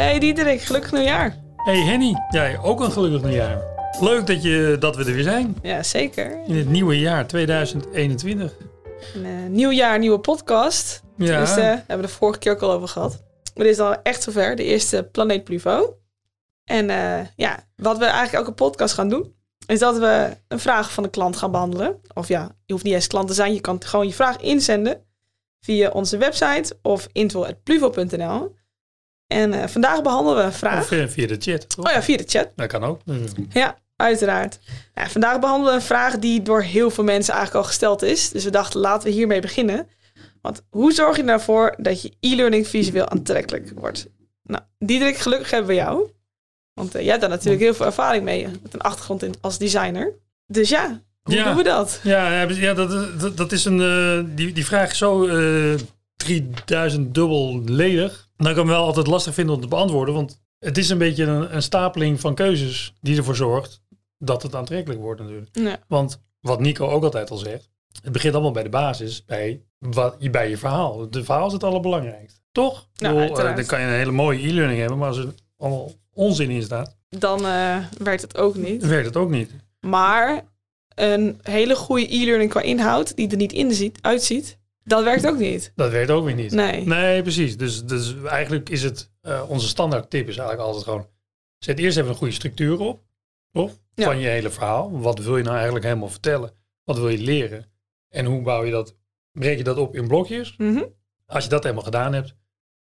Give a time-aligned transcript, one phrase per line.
[0.00, 1.36] Hey Diederik, gelukkig nieuwjaar.
[1.56, 3.62] Hey Henny, jij ook een gelukkig nieuwjaar.
[4.00, 6.44] Leuk dat, je, dat we er weer zijn Ja, zeker.
[6.46, 8.56] in het nieuwe jaar 2021.
[9.14, 11.02] Een eh, nieuw jaar, nieuwe podcast.
[11.16, 13.22] Ja, Dus eh, hebben we de vorige keer ook al over gehad.
[13.54, 15.96] Maar dit is al echt zover, de eerste Planeet Pluvo.
[16.64, 19.34] En eh, ja, wat we eigenlijk elke podcast gaan doen,
[19.66, 22.00] is dat we een vraag van de klant gaan behandelen.
[22.14, 25.04] Of ja, je hoeft niet eens klant te zijn, je kan gewoon je vraag inzenden
[25.60, 28.58] via onze website of info.pluvo.nl.
[29.30, 30.80] En eh, vandaag behandelen we een vraag.
[30.82, 31.68] of eh, via de chat.
[31.76, 31.86] toch?
[31.86, 32.48] Oh ja, via de chat.
[32.56, 33.00] Dat kan ook.
[33.50, 34.58] Ja, uiteraard.
[34.94, 38.30] Ja, vandaag behandelen we een vraag die door heel veel mensen eigenlijk al gesteld is.
[38.30, 39.88] Dus we dachten, laten we hiermee beginnen.
[40.42, 44.06] Want hoe zorg je ervoor dat je e-learning visueel aantrekkelijk wordt?
[44.42, 46.10] Nou, Diederik, gelukkig hebben we jou.
[46.74, 48.46] Want eh, jij hebt daar natuurlijk heel veel ervaring mee.
[48.62, 50.12] Met een achtergrond in, als designer.
[50.46, 51.44] Dus ja, hoe Ja.
[51.44, 52.00] doen we dat?
[52.02, 53.80] Ja, ja, ja dat, dat, dat is een.
[53.80, 55.74] eh, die, die vraag is zo eh
[56.38, 58.28] 3000 dubbel ledig.
[58.36, 60.14] Dat ik hem wel altijd lastig vind om te beantwoorden.
[60.14, 63.82] Want het is een beetje een, een stapeling van keuzes die ervoor zorgt
[64.18, 65.48] dat het aantrekkelijk wordt natuurlijk.
[65.52, 67.68] Ja, Want wat Nico ook altijd al zegt,
[68.02, 71.10] het begint allemaal bij de basis, bij, wat, bij je verhaal.
[71.10, 72.40] De verhaal is het allerbelangrijkste.
[72.52, 72.88] Toch?
[72.94, 76.50] Bedoel, eh, dan kan je een hele mooie e-learning hebben, maar als er allemaal onzin
[76.50, 78.86] in staat, dan eh, werkt het ook niet.
[78.86, 79.50] werkt het ook niet.
[79.80, 80.44] Maar
[80.94, 84.58] een hele goede e-learning qua inhoud, die er niet in ziet, uitziet,
[84.90, 85.72] dat werkt ook niet.
[85.74, 86.52] Dat werkt ook weer niet.
[86.52, 86.86] Nee.
[86.86, 87.56] Nee, precies.
[87.56, 91.06] Dus, dus eigenlijk is het, eh, onze standaard tip is eigenlijk altijd gewoon,
[91.58, 93.00] zet eerst even een goede structuur op,
[93.94, 94.04] Ja.
[94.04, 95.00] van je hele verhaal.
[95.00, 96.52] Wat wil je nou eigenlijk helemaal vertellen?
[96.84, 97.72] Wat wil je leren?
[98.08, 98.96] En hoe bouw je dat,
[99.32, 100.56] breek je dat op in blokjes?
[100.56, 100.82] Mhm.
[101.26, 102.34] Als je dat helemaal gedaan hebt,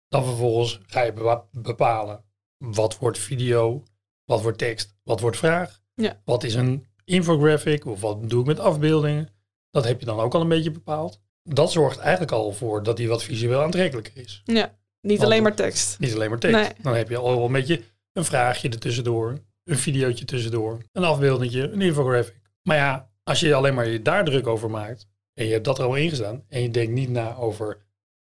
[0.09, 2.25] dan vervolgens ga je bepalen
[2.59, 3.83] wat wordt video,
[4.25, 6.21] wat wordt tekst, wat wordt vraag, Ja.
[6.25, 9.29] wat is een infographic of wat doe ik met afbeeldingen.
[9.71, 11.21] Dat heb je dan ook al een beetje bepaald.
[11.49, 14.43] Dat zorgt eigenlijk al voor dat die wat visueel aantrekkelijker is.
[14.45, 15.99] Ja, niet Want- alleen maar tekst.
[15.99, 16.57] Niet alleen maar tekst.
[16.61, 16.73] Nee.
[16.83, 17.83] Dan heb je al wel een beetje
[18.13, 22.41] een vraagje ertussendoor, een videootje tussendoor, een afbeeldingetje, een infographic.
[22.63, 25.79] Maar ja, als je alleen maar je daar druk over maakt en je hebt dat
[25.79, 27.87] er al ingestaan en je denkt niet na over,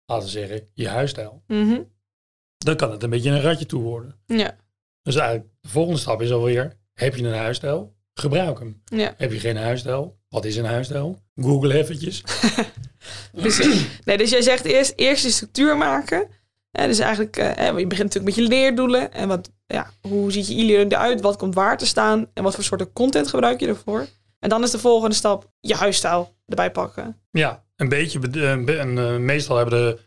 [0.05, 1.81] laten we zeggen, je huisstijl, Mhm.
[2.57, 4.15] dan kan het een beetje een ratje toe worden.
[4.25, 4.57] Ja,
[5.01, 7.95] Dus eigenlijk de volgende stap is alweer, heb je een huisstijl?
[8.13, 8.81] Gebruik hem.
[8.85, 9.13] ja.
[9.17, 10.19] Heb je geen huisstijl?
[10.29, 11.19] Wat is een huisstijl?
[11.43, 12.23] Google eventjes.
[13.31, 13.67] Dus,
[14.05, 16.27] nee, dus jij zegt eerst, eerst je structuur maken.
[16.71, 19.13] Dus eigenlijk, eh, je begint natuurlijk met je leerdoelen.
[19.13, 21.21] En wat, ja, hoe ziet je e-learning eruit?
[21.21, 22.27] Wat komt waar te staan?
[22.33, 24.07] En wat voor soorten content gebruik je ervoor?
[24.39, 27.17] En dan is de volgende stap je huisstijl erbij pakken.
[27.31, 28.19] Ja, een beetje.
[28.31, 29.99] eh, En, eh, meestal hebben de,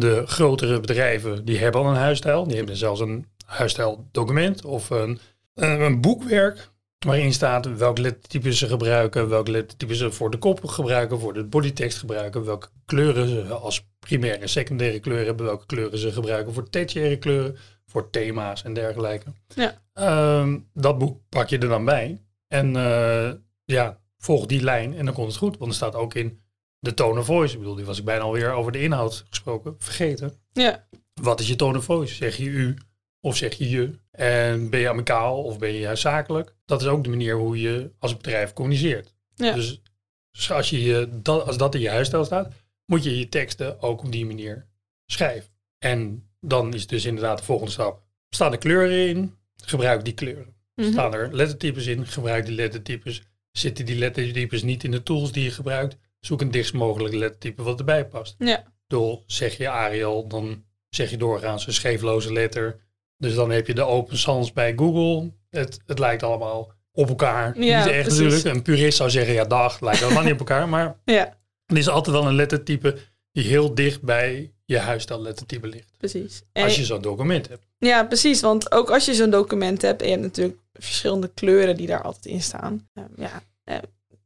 [0.00, 2.46] de grotere bedrijven, die hebben al een huisstijl.
[2.46, 5.18] Die hebben zelfs een huisstijldocument of een,
[5.54, 11.20] een boekwerk waarin staat welke lettertypes ze gebruiken, welke lettertypes ze voor de kop gebruiken,
[11.20, 15.98] voor de bodytekst gebruiken, welke kleuren ze als primaire en secundaire kleuren hebben, welke kleuren
[15.98, 19.32] ze gebruiken voor tertiaire kleuren, voor thema's en dergelijke.
[19.54, 19.82] Ja.
[19.92, 23.30] Ehm, dat boek pak je er dan bij en eh,
[23.64, 26.40] ja, volg die lijn en dan komt het goed, want er staat ook in
[26.78, 27.52] de tone of voice.
[27.52, 30.32] Ik bedoel, die was ik bijna alweer over de inhoud gesproken, vergeten.
[30.52, 30.86] Ja,
[31.22, 32.14] Wat is je tone of voice?
[32.14, 32.76] Zeg je u
[33.26, 33.98] of zeg je je?
[34.10, 36.54] En ben je amicaal of ben je juist zakelijk?
[36.64, 39.14] Dat is ook de manier hoe je als bedrijf communiceert.
[39.34, 39.52] Ja.
[39.54, 39.80] Dus
[40.50, 42.52] als, je, je dat, als dat in je huisstijl staat,
[42.84, 44.66] moet je je teksten ook op die manier
[45.06, 45.50] schrijven.
[45.78, 48.02] En dan is dus inderdaad de volgende stap.
[48.28, 49.34] Staan er kleuren in?
[49.64, 50.54] Gebruik die kleuren.
[50.74, 50.90] Mhm.
[50.90, 52.06] Staan er lettertypes in?
[52.06, 53.22] Gebruik die lettertypes.
[53.52, 55.96] Zitten die lettertypes niet in de tools die je gebruikt?
[56.20, 58.34] Zoek een dichtst mogelijke lettertype wat erbij past.
[58.38, 62.84] ja, Door zeg je Arial, dan zeg je doorgaans een scheefloze letter.
[63.18, 65.32] Dus dan heb je de open sans bij Google.
[65.50, 67.60] Het, het lijkt allemaal op elkaar.
[67.60, 68.18] Ja, niet echt precies.
[68.20, 68.44] natuurlijk.
[68.56, 70.68] Een purist zou zeggen, ja dag, het lijkt helemaal niet op elkaar.
[70.68, 72.96] Maar ja, er is altijd wel een lettertype
[73.32, 75.92] die heel dicht bij je huisstijl lettertype ligt.
[75.98, 76.42] precies.
[76.52, 77.66] En- Als je zo'n document hebt.
[77.78, 78.40] Ja, precies.
[78.40, 82.02] Want ook als je zo'n document hebt en je hebt natuurlijk verschillende kleuren die daar
[82.02, 82.88] altijd in staan.
[82.94, 83.76] eh, ja, eh,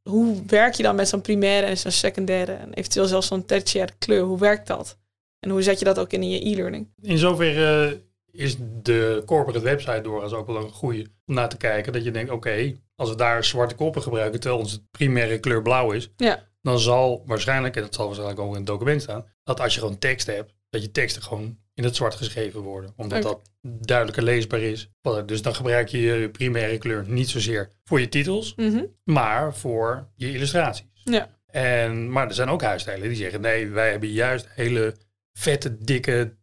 [0.03, 3.93] hoe werk je dan met zo'n primaire en zo'n secundaire en eventueel zelfs zo'n tertiaire
[3.99, 4.23] kleur?
[4.23, 4.99] Hoe werkt dat?
[5.41, 6.89] En hoe zet je dat ook in in je e-learning?
[7.03, 8.01] In zoverre
[8.33, 11.93] is de corporate website doorgaans ook wel een goede om naar te kijken.
[11.93, 15.91] Dat je denkt, oké, als we daar zwarte koppen gebruiken terwijl onze primaire kleur blauw
[15.93, 16.11] is.
[16.17, 16.49] Ja.
[16.63, 19.81] Dan zal waarschijnlijk, en dat zal waarschijnlijk ook in het document staan, dat als je
[19.81, 22.93] gewoon tekst hebt, dat je teksten gewoon in het zwart geschreven worden.
[22.97, 24.91] Omdat dat duidelijker leesbaar is.
[25.27, 28.85] Dus dan gebruik je je primaire kleur niet zozeer voor je titels, Mhm.
[29.05, 30.87] maar voor je illustraties.
[31.05, 31.29] Ja.
[31.47, 34.95] En, maar er zijn ook huisstijlen die zeggen, nee, wij hebben juist hele
[35.33, 36.37] vette, dikke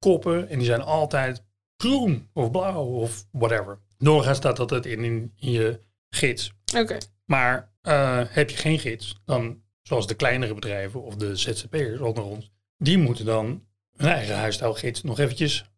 [0.00, 0.48] koppen.
[0.48, 1.44] En die zijn altijd
[1.76, 3.78] groen of blauw of whatever.
[3.98, 5.80] Doorgaans staat dat het in, in, in je
[6.10, 6.52] gids.
[6.76, 6.98] Oké.
[7.24, 12.24] Maar eh, heb je geen gids, dan zoals de kleinere bedrijven of de ZZP'ers onder
[12.24, 13.66] ons, die moeten dan
[13.96, 15.70] hun eigen huisstijlgids nog eventjes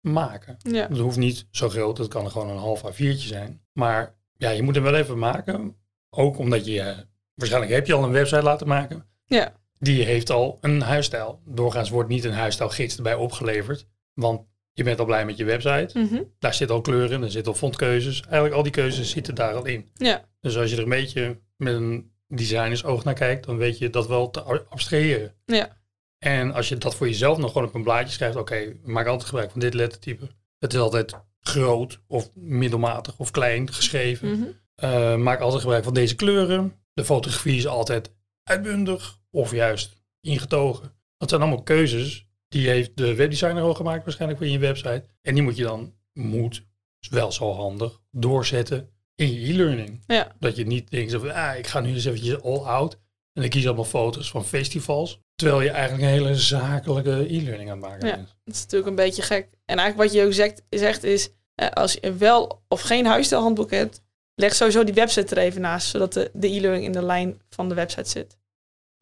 [0.00, 0.56] maken.
[0.58, 0.88] Ja.
[0.88, 3.60] Het hoeft niet zo groot, het kan gewoon een half A4'tje zijn.
[3.72, 5.76] Maar ja, je moet hem wel even maken.
[6.10, 9.06] Ook omdat je, waarschijnlijk heb je al een website laten maken.
[9.24, 9.52] Ja.
[9.78, 11.40] Die heeft al een huisstijl.
[11.44, 13.86] Doorgaans wordt niet een huisstijlgids erbij opgeleverd.
[14.14, 14.40] Want
[14.72, 15.98] je bent al blij met je website.
[15.98, 16.22] Mhm.
[16.38, 18.20] Daar zit al kleuren, er zitten al fontkeuzes.
[18.20, 19.90] Eigenlijk al die keuzes zitten daar al in.
[19.94, 20.24] Ja.
[20.40, 23.90] Dus als je er een beetje met een designers oog naar kijkt, dan weet je
[23.90, 25.34] dat wel te abstraheren.
[25.44, 25.76] Ja.
[26.18, 29.28] En als je dat voor jezelf nog gewoon op een blaadje schrijft, oké, maak altijd
[29.28, 30.28] gebruik van dit lettertype.
[30.58, 34.30] Het is altijd groot of middelmatig of klein geschreven.
[34.30, 34.48] Mhm.
[34.74, 36.74] Eh, maak altijd gebruik van deze kleuren.
[36.92, 38.10] De fotografie is altijd
[38.42, 40.92] uitbundig of juist ingetogen.
[41.16, 45.04] Dat zijn allemaal keuzes die heeft de webdesigner al gemaakt waarschijnlijk voor je website.
[45.22, 46.62] En die moet je dan, moet,
[47.00, 50.02] is wel zo handig, doorzetten in je e-learning.
[50.06, 50.32] Ja.
[50.38, 52.98] Dat je niet denkt, van, ah, ik ga nu eens eventjes all out.
[53.32, 55.20] En ik kies allemaal foto's van festivals.
[55.34, 58.14] Terwijl je eigenlijk een hele zakelijke e-learning aan het maken Ja.
[58.14, 58.36] bent.
[58.44, 59.48] Dat is natuurlijk een beetje gek.
[59.64, 61.30] En eigenlijk wat je ook zegt, zegt is,
[61.72, 64.02] als je wel of geen huisstijlhandboek hebt,
[64.34, 67.68] leg sowieso die website er even naast, zodat de de e-learning in de lijn van
[67.68, 68.38] de website zit.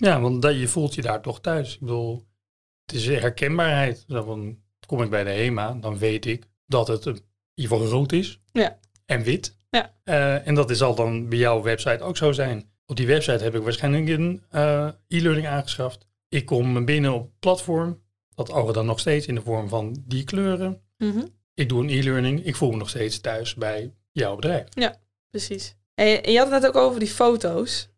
[0.04, 1.74] Ja, want dat, je voelt je daar toch thuis.
[1.74, 2.26] Ik bedoel,
[2.86, 4.04] het is herkenbaarheid.
[4.08, 7.20] Van, kom ik bij de HEMA, dan weet ik dat het in
[7.54, 8.40] ieder geval rood is.
[8.52, 8.78] Ja.
[9.06, 9.56] En wit.
[9.70, 9.94] Ja.
[10.04, 12.70] Eh, en dat zal dan bij jouw website ook zo zijn.
[12.86, 16.06] Op die website heb ik waarschijnlijk een eh, e-learning aangeschaft.
[16.28, 18.02] Ik kom binnen op het platform.
[18.34, 20.82] Dat ogen dan nog steeds in de vorm van die kleuren.
[20.98, 21.26] Mhm.
[21.54, 22.44] Ik doe een e-learning.
[22.44, 24.68] Ik voel me nog steeds thuis bij jouw bedrijf.
[25.30, 25.76] Precies.
[25.94, 27.88] En je, en je had het net ook over die foto's.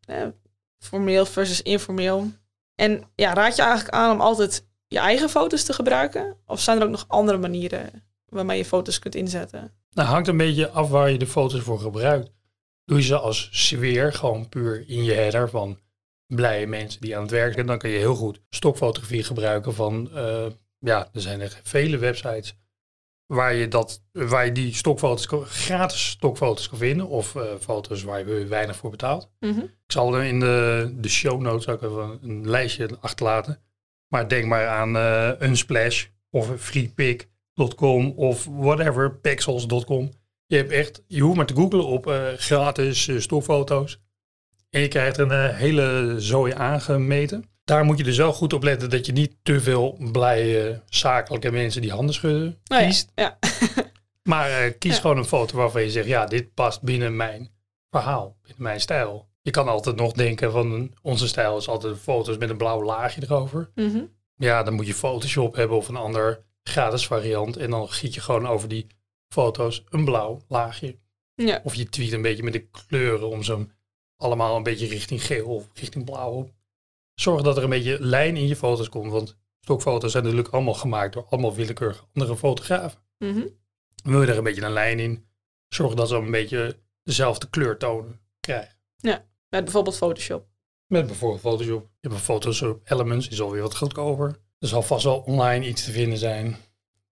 [0.86, 2.30] Formeel versus informeel.
[2.74, 6.36] En ja, raad je eigenlijk aan om altijd je eigen foto's te gebruiken?
[6.46, 9.72] Of zijn er ook nog andere manieren waarmee je foto's kunt inzetten?
[9.90, 12.30] Nou, hangt een beetje af waar je de foto's voor gebruikt.
[12.84, 15.78] Doe je ze als sfeer, gewoon puur in je header van
[16.26, 20.10] blije mensen die aan het werk zijn, dan kan je heel goed stokfotografie gebruiken van,
[20.14, 20.46] eh,
[20.78, 22.54] ja, er zijn er vele websites
[23.26, 28.28] waar je, dat, waar je die stokfoto's, gratis stokfoto's kan vinden of eh, foto's waar
[28.28, 29.30] je weinig voor betaalt.
[29.40, 29.60] Mhm.
[29.60, 33.60] Ik zal er in de, de show notes ook even een lijstje achterlaten.
[34.08, 40.10] Maar denk maar aan eh Unsplash of freepic.com of whatever, pixels.com.
[40.46, 44.00] Je hebt echt, je hoeft maar te googlen op eh, gratis stokfoto's.
[44.70, 47.44] En je krijgt een hele zooi aangemeten.
[47.66, 51.50] Daar moet je dus wel goed op letten dat je niet te veel blije zakelijke
[51.50, 53.12] mensen die handen schudden ja, kiest.
[53.14, 53.38] ja.
[54.22, 55.00] Maar eh, kies Ja.
[55.00, 57.50] gewoon een foto waarvan je zegt, ja, dit past binnen mijn
[57.90, 59.28] verhaal, binnen mijn stijl.
[59.42, 63.22] Je kan altijd nog denken van onze stijl is altijd foto's met een blauw laagje
[63.22, 63.70] erover.
[63.74, 64.04] Mhm.
[64.36, 67.56] Ja, dan moet je Photoshop hebben of een ander gratis variant.
[67.56, 68.86] En dan giet je gewoon over die
[69.28, 70.98] foto's een blauw laagje.
[71.34, 71.60] Ja.
[71.64, 73.66] Of je tweet een beetje met de kleuren om ze
[74.16, 76.50] allemaal een beetje richting geel of richting blauw op.
[77.20, 79.12] Zorg dat er een beetje lijn in je foto's komt.
[79.12, 83.00] Want stokfoto's zijn natuurlijk allemaal gemaakt door allemaal willekeurige andere fotografen.
[83.18, 83.46] Mhm.
[84.02, 85.26] Wil je er een beetje een lijn in,
[85.68, 88.74] zorg dat ze een beetje dezelfde kleurtonen krijgen.
[89.48, 90.46] Met bijvoorbeeld Photoshop.
[90.86, 91.82] Met bijvoorbeeld Photoshop.
[91.82, 94.40] Je hebt een Photoshop Elements, is alweer wat goedkoper.
[94.58, 96.56] Er zal vast wel online iets te vinden zijn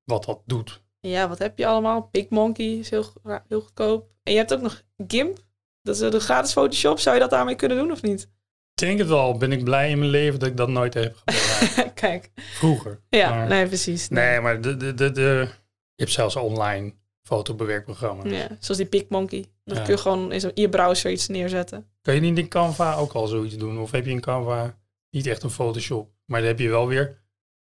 [0.04, 0.82] wat dat doet.
[1.00, 2.02] Ja, wat heb je allemaal?
[2.02, 3.12] PicMonkey is heel,
[3.48, 4.10] heel goedkoop.
[4.22, 5.38] En je hebt ook nog GIMP.
[5.82, 6.98] Dat is de gratis Photoshop.
[6.98, 8.30] Zou je dat daarmee kunnen doen of niet?
[8.74, 11.22] Ik denk het wel, ben ik blij in mijn leven dat ik dat nooit heb
[11.24, 11.92] gebruikt.
[12.00, 12.30] Kijk.
[12.36, 13.00] Vroeger.
[13.08, 14.08] Ja, Maar- nee, precies.
[14.08, 15.48] Nee, maar de, de, de, de,
[15.94, 18.30] je hebt zelfs online fotobewerkprogramma's.
[18.30, 19.44] Ja, zoals die PicMonkey.
[19.64, 19.82] Dat Ja.
[19.82, 21.86] kun je gewoon in je browser iets neerzetten.
[22.02, 23.78] Kan je niet in Canva ook al zoiets doen?
[23.78, 24.78] Of heb je in Canva
[25.10, 26.10] niet echt een Photoshop?
[26.24, 27.22] Maar dan heb je wel weer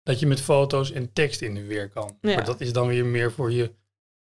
[0.02, 2.19] dat je met foto's en tekst in de weer kan.
[2.21, 2.35] Ja.
[2.35, 3.73] Maar dat is dan weer meer voor je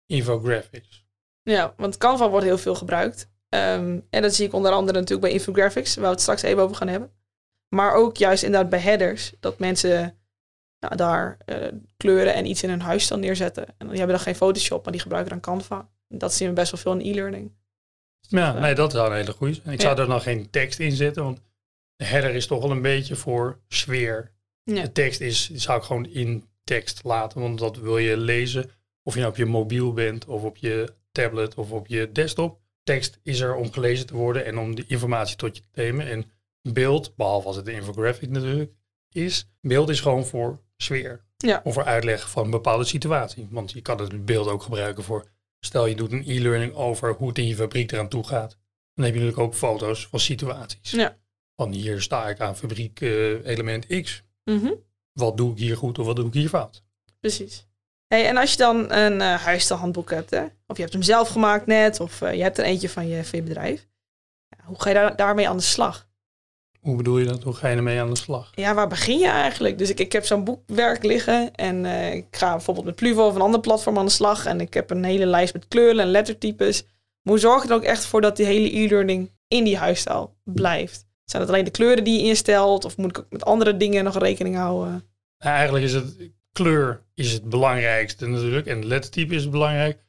[0.06, 1.06] infographics.
[1.42, 3.30] Ja, want Canva wordt heel veel gebruikt.
[3.48, 6.62] Ehm, en dat zie ik onder andere natuurlijk bij infographics, waar we het straks even
[6.62, 7.10] over gaan hebben.
[7.68, 10.18] Maar ook juist inderdaad bij headers, dat mensen
[10.80, 13.66] nou, daar eh, kleuren en iets in hun huis dan neerzetten.
[13.66, 15.88] En die hebben dan geen Photoshop, maar die gebruiken dan Canva.
[16.08, 17.52] Dat zien we best wel veel in e-learning.
[18.20, 18.58] Ja, Ja.
[18.58, 19.60] nee, dat is wel een hele goede.
[19.64, 21.40] En ik zou er dan geen tekst in zetten, want
[21.96, 24.32] de header is toch wel een beetje voor sfeer.
[24.62, 24.82] Ja.
[24.82, 28.70] De tekst is, zou ik gewoon in tekst laten, want dat wil je lezen.
[29.02, 32.60] Of je nou op je mobiel bent, of op je tablet, of op je desktop.
[32.88, 36.06] Tekst is er om gelezen te worden en om de informatie tot je te nemen.
[36.06, 36.30] En
[36.72, 38.72] beeld, behalve als het een infographic natuurlijk
[39.12, 41.24] is, beeld is gewoon voor sfeer.
[41.36, 41.60] Ja.
[41.64, 43.48] Of voor uitleg van een bepaalde situatie.
[43.50, 45.28] Want je kan het beeld ook gebruiken voor,
[45.60, 48.58] stel je doet een e-learning over hoe het in je fabriek eraan toe gaat.
[48.94, 50.90] Dan heb je natuurlijk ook foto's van situaties.
[50.90, 51.18] Ja.
[51.56, 54.22] Van hier sta ik aan fabriek eh, element X.
[54.44, 54.72] Mhm,
[55.12, 56.84] Wat doe ik hier goed of wat doe ik hier fout?
[57.20, 57.67] precies.
[58.08, 60.42] Hey, en als je dan een eh huisstijlhandboek hebt, hè?
[60.66, 63.24] of je hebt hem zelf gemaakt net, of eh, je hebt er eentje van je,
[63.24, 63.88] van je bedrijf.
[64.48, 66.06] Ja, hoe ga je daar, daarmee aan de slag?
[66.80, 67.42] Hoe bedoel je dat?
[67.42, 68.50] Hoe ga je ermee aan de slag?
[68.54, 69.78] Ja, waar begin je eigenlijk?
[69.78, 73.34] Dus ik, ik heb zo'n boekwerk liggen en eh, ik ga bijvoorbeeld met Pluvo of
[73.34, 74.46] een ander platform aan de slag.
[74.46, 76.82] En ik heb een hele lijst met kleuren en lettertypes.
[76.82, 80.36] Maar hoe zorg je er ook echt voor dat die hele e-learning in die huisstijl
[80.44, 81.06] blijft?
[81.24, 84.04] Zijn het alleen de kleuren die je instelt of moet ik ook met andere dingen
[84.04, 85.04] nog rekening houden?
[85.38, 86.16] Nou, eigenlijk is het
[86.58, 90.06] kleur is het belangrijkste natuurlijk en lettertype is belangrijk.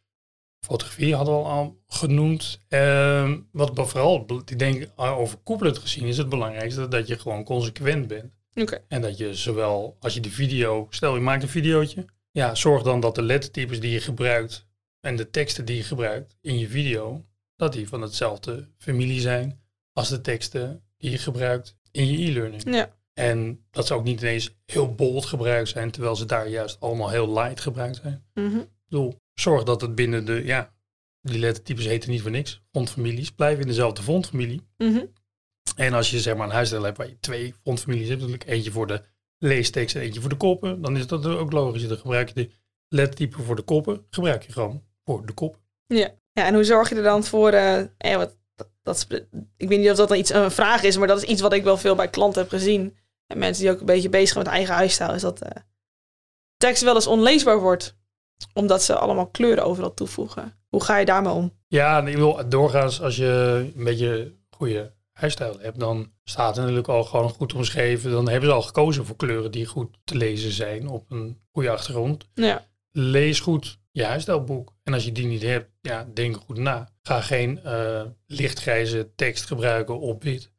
[0.65, 2.59] Fotografie hadden we al genoemd.
[2.69, 8.33] Uh, wat vooral, ik denk overkoepelend gezien, is het belangrijkste dat je gewoon consequent bent.
[8.87, 12.83] En dat je zowel als je de video, stel je maakt een videootje, ja, zorg
[12.83, 14.67] dan dat de lettertypes die je gebruikt
[14.99, 17.25] en de teksten die je gebruikt in je video,
[17.55, 19.61] dat die van hetzelfde familie zijn
[19.93, 22.73] als de teksten die je gebruikt in je e-learning.
[22.73, 22.97] Ja.
[23.19, 27.09] En dat ze ook niet ineens heel bold gebruikt zijn, terwijl ze daar juist allemaal
[27.09, 28.25] heel light gebruikt zijn.
[28.33, 28.57] Mhm.
[28.57, 30.73] Ik bedoel, zorg dat het binnen de, ja,
[31.21, 32.63] die lettertypes heten niet voor niks.
[32.71, 34.61] Fondfamilies blijven in dezelfde fondfamilie.
[34.77, 35.05] Mhm.
[35.75, 38.71] En als je zeg maar een huisstijl hebt waar je twee fondfamilies hebt, natuurlijk eentje
[38.71, 39.01] voor de
[39.37, 41.87] leestekst en eentje voor de koppen, dan is dat ook logisch.
[41.87, 42.49] Dan gebruik je de
[42.87, 45.59] lettertype voor de koppen, gebruik je gewoon voor de kop.
[45.85, 46.15] Ja.
[46.31, 48.37] ja, en hoe zorg je er dan voor, eh, eh, wat,
[48.81, 49.07] dat,
[49.57, 51.53] ik weet niet of dat dan iets, een vraag is, maar dat is iets wat
[51.53, 52.97] ik wel veel bij klanten heb gezien.
[53.31, 55.61] En mensen die ook een beetje bezig zijn met eigen huisstijl, is dat eh,
[56.57, 57.97] tekst wel eens onleesbaar wordt.
[58.53, 60.53] Omdat ze allemaal kleuren overal toevoegen.
[60.69, 61.53] Hoe ga je daarmee om?
[61.67, 66.87] Ja, ik wil doorgaans als je een beetje goede huisstijl hebt, dan staat er natuurlijk
[66.87, 68.11] al gewoon goed omschreven.
[68.11, 71.69] Dan hebben ze al gekozen voor kleuren die goed te lezen zijn op een goede
[71.69, 72.27] achtergrond.
[72.33, 74.73] Ja, lees goed je huisstijlboek.
[74.83, 76.89] En als je die niet hebt, ja, denk goed na.
[77.01, 80.51] Ga geen eh, lichtgrijze tekst gebruiken op wit.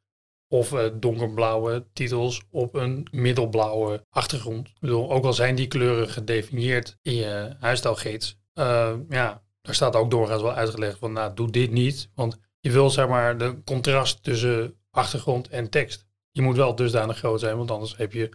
[0.52, 4.68] Of eh, donkerblauwe titels op een middelblauwe achtergrond.
[4.68, 8.38] Ik bedoel, ook al zijn die kleuren gedefinieerd in je huisstijlgids.
[8.52, 12.08] eh, ja, daar staat ook doorgaans wel uitgelegd van, nou, doe dit niet.
[12.14, 16.06] Want je wil, zeg maar, de contrast tussen achtergrond en tekst.
[16.30, 18.28] Je moet wel dusdanig groot zijn, want anders heb je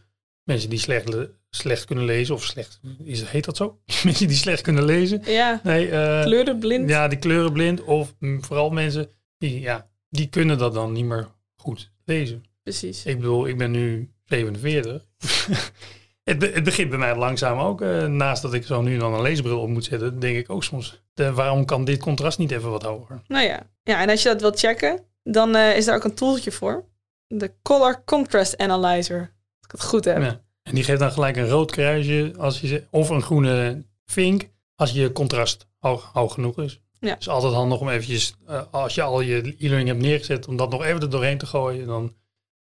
[0.43, 2.35] mensen die slecht, le- slecht kunnen lezen.
[2.35, 3.79] Of slecht, is, heet dat zo?
[4.03, 5.21] mensen die slecht kunnen lezen.
[5.25, 5.59] ja.
[5.63, 6.89] Nee, eh, kleurenblind.
[6.89, 7.83] ja, die kleurenblind.
[7.83, 11.27] Of mm, vooral mensen die, ja, die kunnen dat dan niet meer
[11.65, 12.43] goed lezen.
[12.63, 13.05] Precies.
[13.05, 15.05] Ik bedoel, ik ben nu 47.
[16.23, 17.81] het, be- het begint bij mij langzaam ook.
[17.81, 20.63] eh, naast dat ik zo nu dan een leesbril op moet zetten, denk ik ook
[20.63, 23.21] soms, de, waarom kan dit contrast niet even wat hoger?
[23.27, 23.67] Nou ja.
[23.83, 26.85] ja, en als je dat wilt checken, dan eh, is daar ook een tooltje voor.
[27.27, 29.19] De Color Contrast Analyzer.
[29.19, 30.21] Als ik het goed heb.
[30.21, 30.41] Ja.
[30.63, 34.49] En die geeft dan gelijk een rood kruisje als je, ze- of een groene vink
[34.75, 36.81] als je contrast hoog, hoog genoeg is.
[37.05, 37.11] Ja.
[37.11, 40.57] Het is altijd handig om eventjes, eh, als je al je e-learning hebt neergezet, om
[40.57, 41.87] dat nog even er doorheen te gooien.
[41.87, 42.13] Dan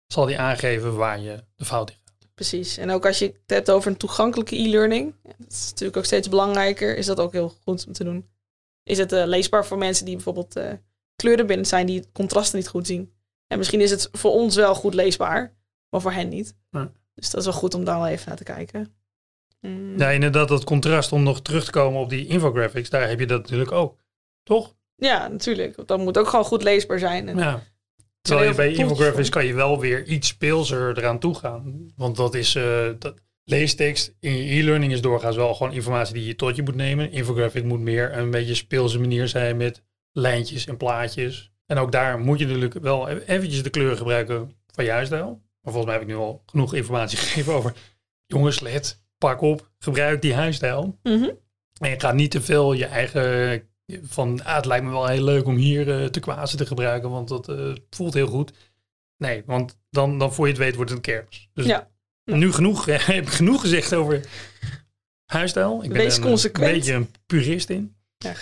[0.07, 2.29] zal die aangeven waar je de fout in gaat.
[2.35, 2.77] Precies.
[2.77, 6.29] En ook als je het hebt over een toegankelijke e-learning, dat is natuurlijk ook steeds
[6.29, 8.29] belangrijker, is dat ook heel goed om te doen.
[8.83, 10.73] Is het eh, leesbaar voor mensen die bijvoorbeeld eh
[11.17, 13.13] kleurenblind zijn, die het contrasten niet goed zien.
[13.47, 15.55] En misschien is het voor ons wel goed leesbaar,
[15.89, 16.57] maar voor hen niet.
[16.71, 16.93] Ja.
[17.15, 18.95] Dus dat is wel goed om daar wel even naar te kijken.
[19.61, 19.99] Mm.
[19.99, 23.27] Ja, inderdaad, dat contrast om nog terug te komen op die infographics, daar heb je
[23.27, 24.04] dat natuurlijk ook.
[24.45, 24.75] Toch?
[24.97, 25.87] Ja, natuurlijk.
[25.87, 27.29] Dat moet ook gewoon goed leesbaar zijn.
[27.29, 27.63] En, Ja.
[28.21, 31.93] Terwijl je bij infographics kan je wel weer iets speelser eraan toegaan.
[31.97, 36.27] Want dat is, eh, dat, leestekst in je e-learning is doorgaans wel gewoon informatie die
[36.27, 37.13] je tot je moet nemen.
[37.13, 39.83] Infographic moet meer een beetje speelse manier zijn met
[40.13, 41.53] lijntjes en plaatjes.
[41.67, 45.43] En ook daar moet je natuurlijk wel e- eventjes de kleuren gebruiken van je huisstijl.
[45.61, 47.73] Maar volgens mij heb ik nu al genoeg informatie gegeven over,
[48.27, 50.99] jongens, let, pak op, gebruik die huisstijl.
[51.03, 51.31] Mhm.
[51.81, 53.63] En je gaat niet te veel je eigen
[54.03, 57.11] van ah, het lijkt me wel heel leuk om hier eh, te kwazen te gebruiken,
[57.11, 58.53] want dat eh, voelt heel goed.
[59.17, 61.49] Nee, want dan, dan voor je het weet wordt het een kermis.
[61.53, 61.91] Dus Ja.
[62.25, 64.21] nu genoeg, heb ik genoeg gezegd over
[65.27, 65.83] huisstijl.
[65.83, 66.69] Ik ben Wees een, consequent.
[66.69, 67.97] een beetje een purist in.
[68.17, 68.35] Ja.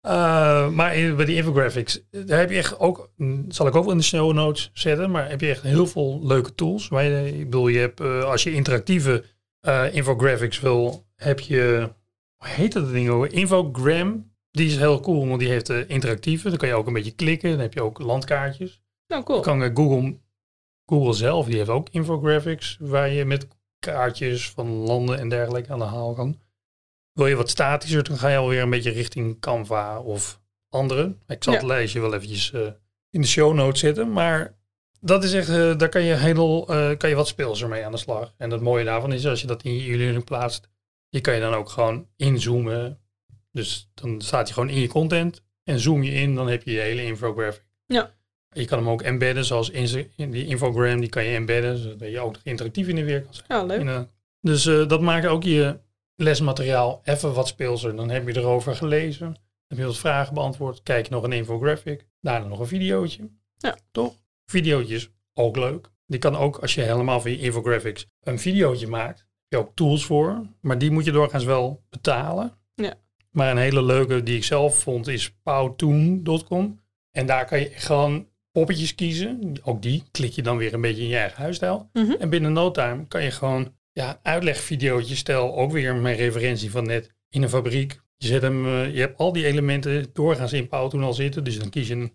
[0.00, 3.74] Eh, maar in, bij die infographics, eh, daar heb je echt ook, mm, zal ik
[3.74, 6.88] ook wel in de show notes zetten, maar heb je echt heel veel leuke tools.
[6.88, 9.24] Waar je, ik bedoel, je hebt, eh, als je interactieve
[9.60, 11.90] eh, infographics wil, heb je,
[12.36, 13.26] hoe heet dat ding ook?
[13.26, 14.36] Infogram.
[14.50, 16.48] Die is heel cool, want die heeft eh, interactieve.
[16.48, 17.50] Dan kan je ook een beetje klikken.
[17.50, 18.80] Dan heb je ook landkaartjes.
[19.06, 19.42] Nou, cool.
[19.42, 20.18] Dan kan eh, Google,
[20.86, 23.46] Google zelf, die heeft ook infographics waar je met
[23.78, 26.40] kaartjes van landen en dergelijke aan de haal kan.
[27.12, 31.14] Wil je wat statischer, dan ga je alweer een beetje richting Canva of andere.
[31.26, 31.58] Ik zal Ja.
[31.58, 32.66] het lijstje wel eventjes eh,
[33.10, 34.12] in de show notes zetten.
[34.12, 34.56] Maar
[35.00, 36.64] dat is echt, daar kan je, heel,
[36.98, 38.34] kan je wat speelser mee aan de slag.
[38.36, 40.68] En het mooie daarvan is, als je dat in je e-learning plaatst,
[41.08, 43.00] je kan je dan ook gewoon inzoomen.
[43.52, 46.72] Dus dan staat hij gewoon in je content en zoom je in, dan heb je
[46.72, 47.64] je hele infographic.
[47.86, 48.16] Ja.
[48.50, 52.20] Je kan hem ook embedden, zoals in, die infogram, die kan je embedden, zodat je
[52.20, 53.46] ook nog interactief in de weer kan zijn.
[53.48, 53.78] Ja, leuk.
[53.78, 54.12] Inderdaad.
[54.40, 55.78] Dus eh, dat maakt ook je
[56.14, 57.96] lesmateriaal even wat speelser.
[57.96, 59.36] Dan heb je erover gelezen,
[59.66, 63.30] heb je wat vragen beantwoord, kijk je nog een infographic, daarna nog een videootje.
[63.56, 63.76] Ja.
[63.90, 64.18] Toch?
[64.44, 65.90] Videootjes, ook leuk.
[66.06, 69.74] Die kan ook, als je helemaal van je infographics een videootje maakt, heb je ook
[69.74, 70.46] tools voor.
[70.60, 72.52] Maar die moet je doorgaans wel betalen.
[72.74, 72.94] Ja.
[73.38, 76.80] Maar een hele leuke die ik zelf vond is powtoon.com.
[77.10, 79.54] En daar kan je gewoon poppetjes kiezen.
[79.62, 81.88] Ook die klik je dan weer een beetje in je eigen huisstijl.
[81.92, 82.10] Mhm.
[82.10, 86.86] En binnen no time kan je gewoon ja, uitlegvideootje, stel ook weer mijn referentie van
[86.86, 88.00] net in een fabriek.
[88.16, 91.44] Je, zet hem, eh, je hebt al die elementen doorgaans in Powtoon al zitten.
[91.44, 92.12] Dus dan kies je een,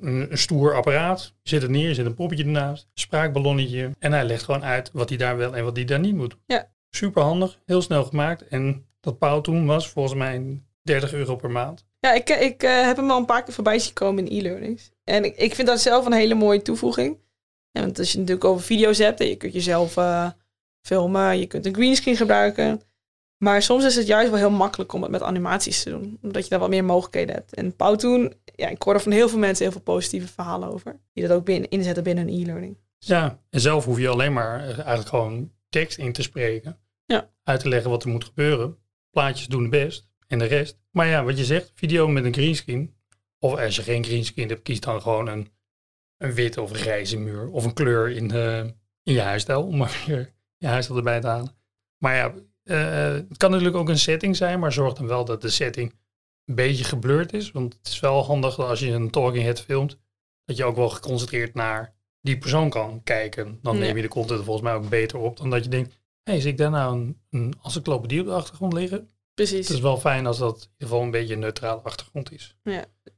[0.00, 1.34] een stoer apparaat.
[1.42, 3.90] Je zet het neer, je zet een poppetje ernaast, spraakballonnetje.
[3.98, 6.36] En hij legt gewoon uit wat hij daar wel en wat hij daar niet moet.
[6.46, 6.72] Ja.
[6.90, 8.48] Super handig, heel snel gemaakt.
[8.48, 11.84] En dat Powtoon was volgens mij 30 euro per maand.
[12.00, 14.90] Ja, ik, ik eh, heb hem al een paar keer voorbij zien komen in e-learnings.
[15.04, 17.18] En ik, ik vind dat zelf een hele mooie toevoeging.
[17.72, 20.30] En want als je natuurlijk over video's hebt en je kunt jezelf eh,
[20.86, 22.80] filmen, je kunt een greenscreen gebruiken.
[23.36, 26.18] Maar soms is het juist wel heel makkelijk om het met animaties te doen.
[26.22, 27.54] Omdat je daar wat meer mogelijkheden hebt.
[27.54, 31.00] En Powtoon, ja, ik hoor er van heel veel mensen heel veel positieve verhalen over.
[31.12, 32.76] Die dat ook binnen, inzetten binnen een e-learning.
[32.98, 36.78] Ja, en zelf hoef je alleen maar eh, eigenlijk gewoon tekst in te spreken.
[37.06, 37.30] Ja.
[37.42, 38.78] Uit te leggen wat er moet gebeuren.
[39.14, 40.08] Plaatjes doen het best.
[40.26, 40.78] En de rest.
[40.90, 42.94] Maar ja, wat je zegt, video met een greenscreen.
[43.38, 45.48] Of als je geen greenscreen hebt, kies dan gewoon een,
[46.16, 47.48] een witte of grijze muur.
[47.50, 48.58] Of een kleur in, eh,
[49.02, 49.62] in je huisstijl.
[49.66, 51.56] Om maar weer je huisstijl erbij te halen.
[51.98, 54.60] Maar ja, eh, het kan natuurlijk ook een setting zijn.
[54.60, 55.94] Maar zorg dan wel dat de setting
[56.44, 57.50] een beetje geblurred is.
[57.50, 59.98] Want het is wel handig dat als je een talking head filmt.
[60.44, 63.58] Dat je ook wel geconcentreerd naar die persoon kan kijken.
[63.62, 63.80] Dan Ja.
[63.80, 65.36] neem je de content volgens mij ook beter op.
[65.36, 68.72] Dan dat je denkt, hey, zie ik daar nou een, een encyclopedie op de achtergrond
[68.72, 69.08] liggen?
[69.34, 69.68] Precies.
[69.68, 72.56] Het is wel fijn als dat in ieder geval een beetje een neutrale achtergrond is.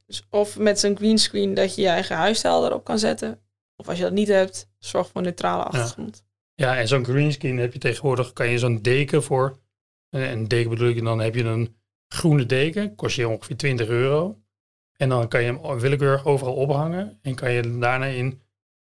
[0.06, 3.40] Dus of met zo'n greenscreen dat je je eigen huisstijl erop kan zetten.
[3.76, 6.25] Of als je dat niet hebt, zorg voor een neutrale achtergrond.
[6.54, 9.58] Ja, en zo'n greenscreen heb je tegenwoordig, kan je zo'n deken voor,
[10.08, 11.76] eh, een deken bedoel ik, dan heb je een
[12.08, 14.40] groene deken, kost je ongeveer 20 euro.
[14.96, 18.40] En dan kan je hem willekeurig overal ophangen en kan je daarna in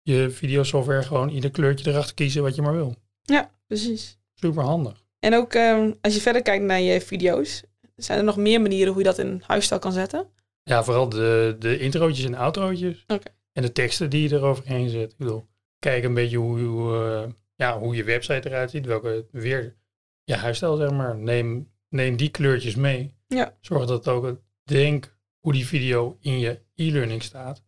[0.03, 2.97] je videosoftware gewoon ieder kleurtje erachter kiezen wat je maar wil.
[3.29, 4.19] Ja, precies.
[4.35, 5.05] Super handig.
[5.19, 7.63] En ook ehm, als je verder kijkt naar je video's,
[7.97, 10.29] zijn er nog meer manieren hoe je dat in huisstijl kan zetten?
[10.63, 13.05] Ja, vooral de, de introotjes en outrootjes.
[13.53, 15.11] En de teksten die je eroverheen zet.
[15.13, 15.47] Ik bedoel,
[15.79, 18.87] kijk een beetje hoe, hoe, eh, ja, hoe je website eruit ziet.
[18.87, 19.77] Welke weer
[20.25, 21.17] je huisstijl, zeg maar.
[21.17, 23.15] Neem, neem die kleurtjes mee.
[23.27, 23.57] Ja.
[23.61, 27.63] Zorg dat het ook, denk hoe die video in je e-learning staat.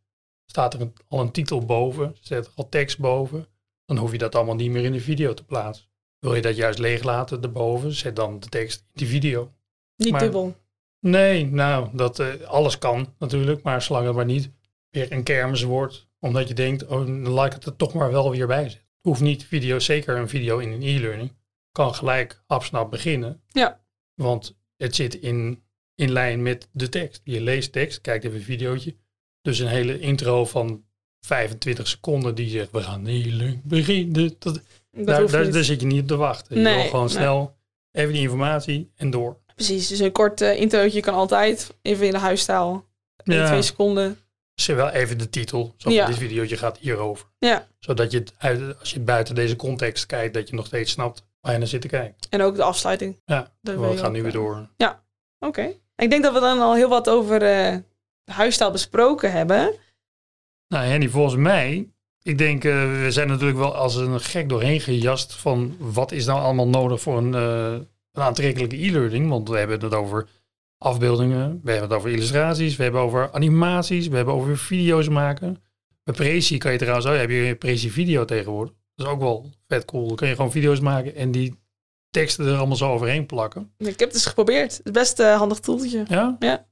[0.46, 3.46] Staat er een- al een titel boven, zet er al tekst boven.
[3.90, 5.86] Dan hoef je dat allemaal niet meer in de video te plaatsen.
[6.18, 9.52] Wil je dat juist leeg laten erboven, zet dan de tekst in die video.
[9.96, 10.56] Niet Maar- dubbel.
[11.00, 14.50] Nee, nou, dat eh, alles kan natuurlijk, maar zolang het maar niet
[14.90, 18.10] weer een kermis wordt, omdat je denkt, oh, dan laat ik het er toch maar
[18.10, 18.88] wel weer bij zetten.
[19.00, 21.36] Hoeft niet video, zeker een video in een e-learning,
[21.72, 23.42] kan gelijk hapsnap beginnen.
[23.48, 23.80] Ja.
[24.14, 25.62] Want het zit in,
[25.94, 27.20] in lijn met de tekst.
[27.24, 28.96] Je leest tekst, kijkt even een videootje.
[29.42, 30.84] Dus een hele intro van
[31.20, 34.34] 25 seconden die zegt, we gaan e-learning beginnen.
[34.38, 36.56] Dat, Dat daar, zit je niet op te wachten.
[36.58, 37.14] Je wil gewoon nee.
[37.14, 37.56] snel
[37.92, 39.38] even die informatie en door.
[39.54, 41.74] Precies, dus een kort eh, introotje kan altijd.
[41.82, 42.84] Even in de huisstijl.
[43.24, 43.46] In Ja.
[43.46, 44.18] twee seconden.
[44.54, 45.74] Zeg wel even de titel.
[45.76, 46.06] Zo Ja.
[46.06, 47.26] dit videootje gaat hierover.
[47.38, 50.90] Ja, Zodat je het uit, als je buiten deze context kijkt, dat je nog steeds
[50.92, 52.16] snapt waar je naar zit te kijken.
[52.30, 53.20] en ook de afsluiting.
[53.24, 54.68] Ja, Dat we gaan nu weer eh, door.
[55.38, 55.72] Oké.
[55.96, 57.82] Ik denk dat we dan al heel wat over de
[58.24, 59.74] huisstijl besproken hebben.
[60.70, 61.88] Nou Henny, volgens mij,
[62.22, 66.26] ik denk, eh, we zijn natuurlijk wel als een gek doorheen gejast van wat is
[66.26, 67.72] nou allemaal nodig voor een, eh,
[68.12, 69.28] een aantrekkelijke e-learning.
[69.28, 70.28] Want we hebben het over
[70.78, 75.62] afbeeldingen, we hebben het over illustraties, we hebben over animaties, we hebben over video's maken.
[76.04, 78.74] Bij Prezi kan je trouwens, oh, heb je een Prezi video tegenwoordig.
[78.94, 80.06] Dat is ook wel vet cool.
[80.06, 81.58] Dan kun je gewoon video's maken en die
[82.10, 83.72] teksten er allemaal zo overheen plakken.
[83.76, 84.76] Ik heb het eens geprobeerd.
[84.76, 86.04] Het is best een handig toeltje.
[86.08, 86.36] Ja?
[86.38, 86.68] Ja.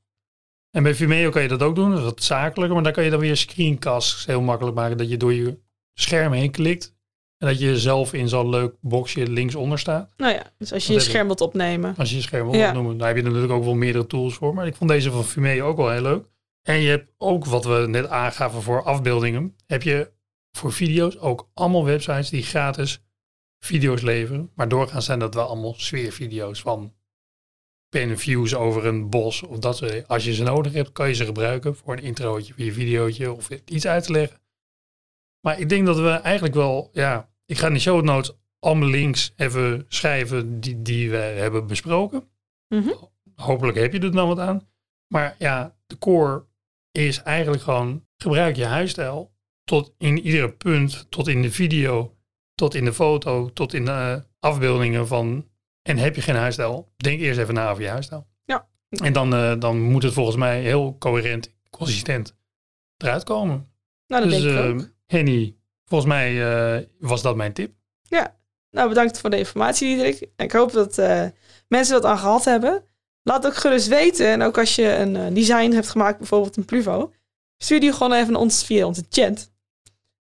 [0.78, 2.74] En bij Vimeo kan je dat ook doen, dat is wat zakelijker.
[2.74, 4.96] Maar dan kan je dan weer screencasts heel makkelijk maken.
[4.96, 5.58] Dat je door je
[5.94, 6.96] scherm heen klikt.
[7.38, 10.12] En dat je zelf in zo'n leuk boxje linksonder staat.
[10.16, 11.94] Nou ja, dus als je je scherm wilt opnemen.
[11.96, 12.68] Als je je scherm wil Ja.
[12.68, 12.98] opnoemen.
[12.98, 14.54] Daar heb je natuurlijk ook wel meerdere tools voor.
[14.54, 16.24] Maar ik vond deze van Vimeo ook wel heel leuk.
[16.62, 19.56] En je hebt ook wat we net aangaven voor afbeeldingen.
[19.66, 20.12] Heb je
[20.52, 23.02] voor video's ook allemaal websites die gratis
[23.64, 24.50] video's leveren.
[24.54, 26.92] Maar doorgaans zijn dat wel allemaal sfeervideo's van
[27.88, 30.08] pen en views over een bos of dat soort.
[30.08, 33.32] Als je ze nodig hebt, kan je ze gebruiken voor een introotje, voor je videootje
[33.32, 34.40] of iets uit te leggen.
[35.40, 38.88] Maar ik denk dat we eigenlijk wel, ja, ik ga in de show notes allemaal
[38.88, 42.28] links even schrijven die, die we hebben besproken.
[42.68, 42.92] Mhm.
[43.34, 44.68] Hopelijk heb je er dan wat aan.
[45.12, 46.46] Maar ja, de core
[46.92, 49.32] is eigenlijk gewoon gebruik je huisstijl
[49.64, 52.16] tot in iedere punt, tot in de video,
[52.54, 55.48] tot in de foto, tot in de eh, afbeeldingen van.
[55.88, 58.26] En heb je geen huisstijl, denk eerst even na over je huisstijl.
[58.44, 58.66] Ja.
[58.88, 62.34] En dan, eh, dan moet het volgens mij heel coherent, consistent
[62.96, 63.70] eruit komen.
[64.06, 64.90] Nou, dat dus denk ik eh, ook.
[65.06, 67.76] Henny, volgens mij eh, was dat mijn tip.
[68.70, 70.30] Nou, bedankt voor de informatie, Diederik.
[70.36, 70.96] Ik hoop dat
[71.68, 72.84] mensen wat aan gehad hebben.
[73.22, 74.26] Laat ook gerust weten.
[74.26, 77.12] En ook als je een design hebt gemaakt, bijvoorbeeld een Pluvo,
[77.58, 79.50] stuur die gewoon even naar ons via onze chat.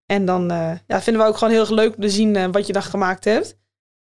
[0.05, 0.47] En dan
[0.87, 3.56] ja, vinden we ook gewoon heel leuk om te zien wat je dan gemaakt hebt.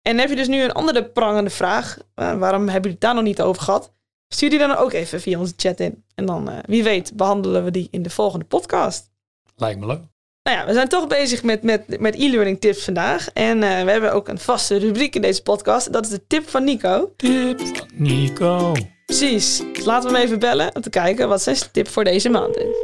[0.02, 3.14] En heb je dus nu een andere prangende vraag, eh, waarom hebben jullie het daar
[3.14, 3.92] nog niet over gehad?
[4.28, 6.04] Stuur die dan ook even via onze chat in.
[6.14, 9.10] En dan, eh, wie weet, behandelen we die in de volgende podcast.
[9.56, 10.00] Lijkt me leuk.
[10.42, 13.28] Nou ja, we zijn toch bezig met, met, met e-learning tips vandaag.
[13.32, 15.92] En eh, we hebben ook een vaste rubriek in deze podcast.
[15.92, 17.12] Dat is de tip van Nico.
[17.16, 18.72] Tip van Nico.
[19.06, 19.62] Precies.
[19.72, 22.56] Dus laten we hem even bellen om te kijken wat zijn tip voor deze maand
[22.56, 22.76] is.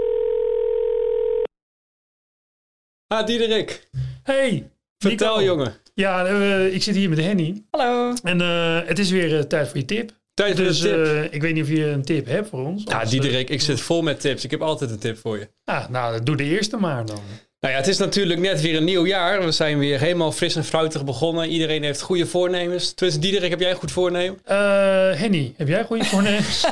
[3.06, 3.88] Ah, Diederik.
[4.22, 5.44] Hey, Vertel, Nico.
[5.44, 5.74] jongen.
[6.00, 7.62] Ja, eh, ik zit hier met Henny.
[7.70, 8.14] Hallo.
[8.22, 10.12] En eh, het is weer eh, tijd voor je tip.
[10.34, 11.24] Tijd voor Dus de tip.
[11.30, 12.82] eh, ik weet niet of je een tip hebt voor ons.
[12.84, 14.44] ja, Diederik, ik zit vol met tips.
[14.44, 15.48] Ik heb altijd een tip voor je.
[15.64, 17.20] ah, nou, doe de eerste maar dan.
[17.60, 19.44] Nou ja, het is natuurlijk net weer een nieuw jaar.
[19.44, 21.48] We zijn weer helemaal fris en fruitig begonnen.
[21.48, 22.92] Iedereen heeft goede voornemens.
[22.92, 24.38] Tenminste, Diederik, heb jij een goed voornemen?
[24.44, 24.56] Eh,
[25.20, 26.64] Henny, heb jij goede voornemens?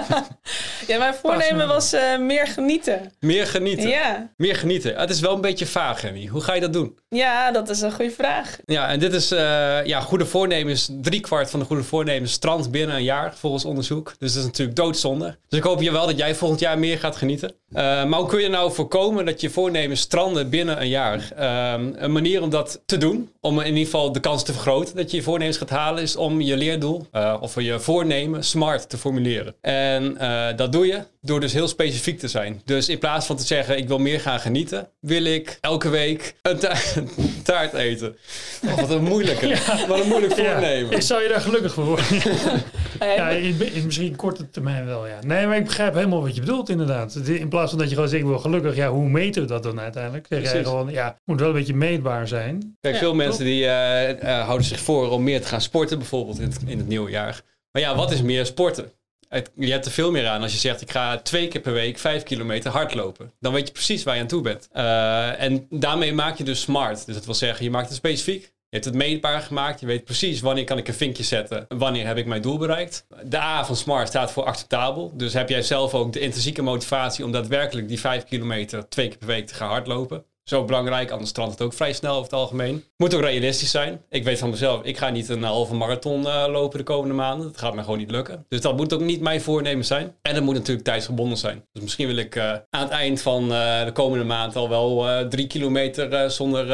[0.86, 3.12] Ja, mijn voornemen was eh, meer genieten.
[3.20, 3.88] Meer genieten.
[3.88, 4.30] Ja.
[4.36, 4.94] Meer genieten.
[4.94, 6.26] Ah, het is wel een beetje vaag, Henny.
[6.26, 6.98] Hoe ga je dat doen?
[7.08, 8.58] ja, dat is een goede vraag.
[8.64, 9.38] Ja, en dit is uh,
[9.84, 10.90] ja, goede voornemens.
[11.00, 14.14] Driekwart van de goede voornemens strandt binnen een jaar, volgens onderzoek.
[14.18, 15.36] Dus dat is natuurlijk doodzonde.
[15.48, 17.48] Dus ik hoop je wel dat jij volgend jaar meer gaat genieten.
[17.48, 21.32] Uh, maar hoe kun je nou voorkomen dat je voornemens stranden binnen een jaar?
[21.74, 24.96] Um, een manier om dat te doen, om in ieder geval de kans te vergroten
[24.96, 28.88] dat je je voornemens gaat halen, is om je leerdoel uh, of je voornemen smart
[28.88, 29.54] te formuleren.
[29.60, 32.60] En uh, dat doe je door dus heel specifiek te zijn.
[32.64, 36.34] Dus in plaats van te zeggen, ik wil meer gaan genieten, wil ik elke week
[36.42, 37.10] een, ta een
[37.44, 38.16] taart eten.
[38.64, 39.86] Oh, wat een moeilijke, ja.
[39.86, 40.90] wat een moeilijk voornemen.
[40.90, 42.04] Ja, ik zou je daar gelukkig voor worden.
[43.16, 45.18] ja, in, in misschien korte termijn wel, ja.
[45.26, 47.14] Nee, maar ik begrijp helemaal wat je bedoelt, inderdaad.
[47.14, 49.62] In plaats van dat je gewoon zegt, ik wil gelukkig, ja, hoe meten we dat
[49.62, 50.26] dan uiteindelijk?
[50.28, 52.76] Zeg jij gewoon, ja, het moet wel een beetje meetbaar zijn.
[52.80, 55.98] Kijk, ja, veel mensen die uh, uh, houden zich voor om meer te gaan sporten,
[55.98, 57.42] bijvoorbeeld in het, in het nieuwe jaar.
[57.72, 58.92] Maar ja, wat is meer sporten?
[59.28, 61.72] Het, je hebt er veel meer aan als je zegt, ik ga twee keer per
[61.72, 63.32] week vijf kilometer hardlopen.
[63.40, 64.68] Dan weet je precies waar je aan toe bent.
[64.74, 67.06] Uh, en daarmee maak je dus smart.
[67.06, 68.42] Dus dat wil zeggen, je maakt het specifiek.
[68.42, 69.80] Je hebt het meetbaar gemaakt.
[69.80, 71.64] Je weet precies wanneer kan ik een vinkje zetten.
[71.68, 73.06] Wanneer heb ik mijn doel bereikt.
[73.24, 75.12] De A van SMART staat voor acceptabel.
[75.16, 79.18] Dus heb jij zelf ook de intrinsieke motivatie om daadwerkelijk die vijf kilometer twee keer
[79.18, 80.24] per week te gaan hardlopen.
[80.48, 82.84] Zo belangrijk, anders strandt het ook vrij snel over het algemeen.
[82.96, 84.02] Moet ook realistisch zijn.
[84.08, 87.46] Ik weet van mezelf, ik ga niet een halve marathon uh, lopen de komende maanden.
[87.46, 88.44] Dat gaat me gewoon niet lukken.
[88.48, 90.14] Dus dat moet ook niet mijn voornemen zijn.
[90.22, 91.64] En dat moet natuurlijk tijdsgebonden zijn.
[91.72, 95.28] Dus misschien wil ik uh, aan het eind van uh, de komende maand al wel
[95.28, 96.66] drie kilometer zonder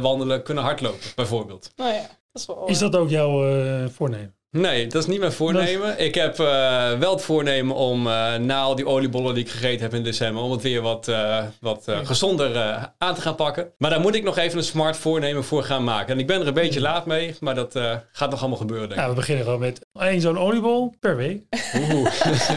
[0.00, 1.72] wandelen kunnen hardlopen, bijvoorbeeld.
[1.76, 4.34] Nou ja, dat is, wel, is dat ook jouw voornemen?
[4.58, 5.88] Nee, dat is niet mijn voornemen.
[5.88, 6.00] Dat...
[6.00, 9.80] Ik heb uh, wel het voornemen om uh, na al die oliebollen die ik gegeten
[9.80, 12.56] heb in december, om het weer wat, uh, wat gezonder
[12.98, 13.72] aan te gaan pakken.
[13.78, 16.14] Maar daar moet ik nog even een smart voornemen voor gaan maken.
[16.14, 17.80] En ik ben er een beetje laat mee, maar dat
[18.12, 18.88] gaat nog allemaal gebeuren.
[18.88, 19.06] Denk ik.
[19.06, 21.42] Ja, we beginnen gewoon met één zo'n oliebol per week.
[21.76, 22.12] Oeh.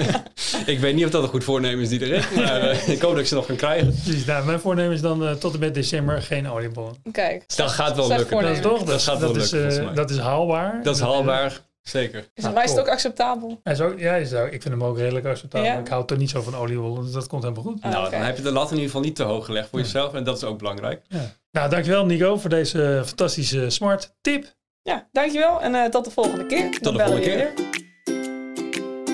[0.74, 2.62] ik weet niet of dat een goed voornemen is die er is, maar
[2.96, 3.96] ik hoop dat ik ze nog kan krijgen.
[4.04, 6.96] Precies, nou, mijn voornemen is dan tot en met december geen oliebollen.
[7.12, 8.42] Kijk, dat gaat wel lukken.
[8.42, 8.78] Dat is toch?
[8.78, 9.90] Dat, dat gaat wel dat lukken.
[9.90, 10.80] Is, dat is haalbaar.
[10.84, 11.64] Dat is haalbaar.
[11.90, 12.30] Zeker.
[12.34, 13.60] Is nou, mij is het ook acceptabel?
[13.64, 15.68] Hij is ook, ja, is ook, ik vind hem ook redelijk acceptabel.
[15.68, 15.80] Ja?
[15.80, 17.82] Ik hou toch niet zo van oliebollen, dus dat komt helemaal goed.
[17.82, 18.18] Ah, nou, okay.
[18.18, 19.86] dan heb je de lat in ieder geval niet te hoog gelegd voor ja.
[19.86, 21.02] jezelf en dat is ook belangrijk.
[21.08, 21.32] Ja.
[21.52, 24.54] Nou, dankjewel Nico voor deze fantastische smart tip.
[24.82, 26.80] Ja, dankjewel en uh, tot de volgende keer.
[26.80, 27.36] Tot de volgende keer.
[27.36, 27.54] Weer.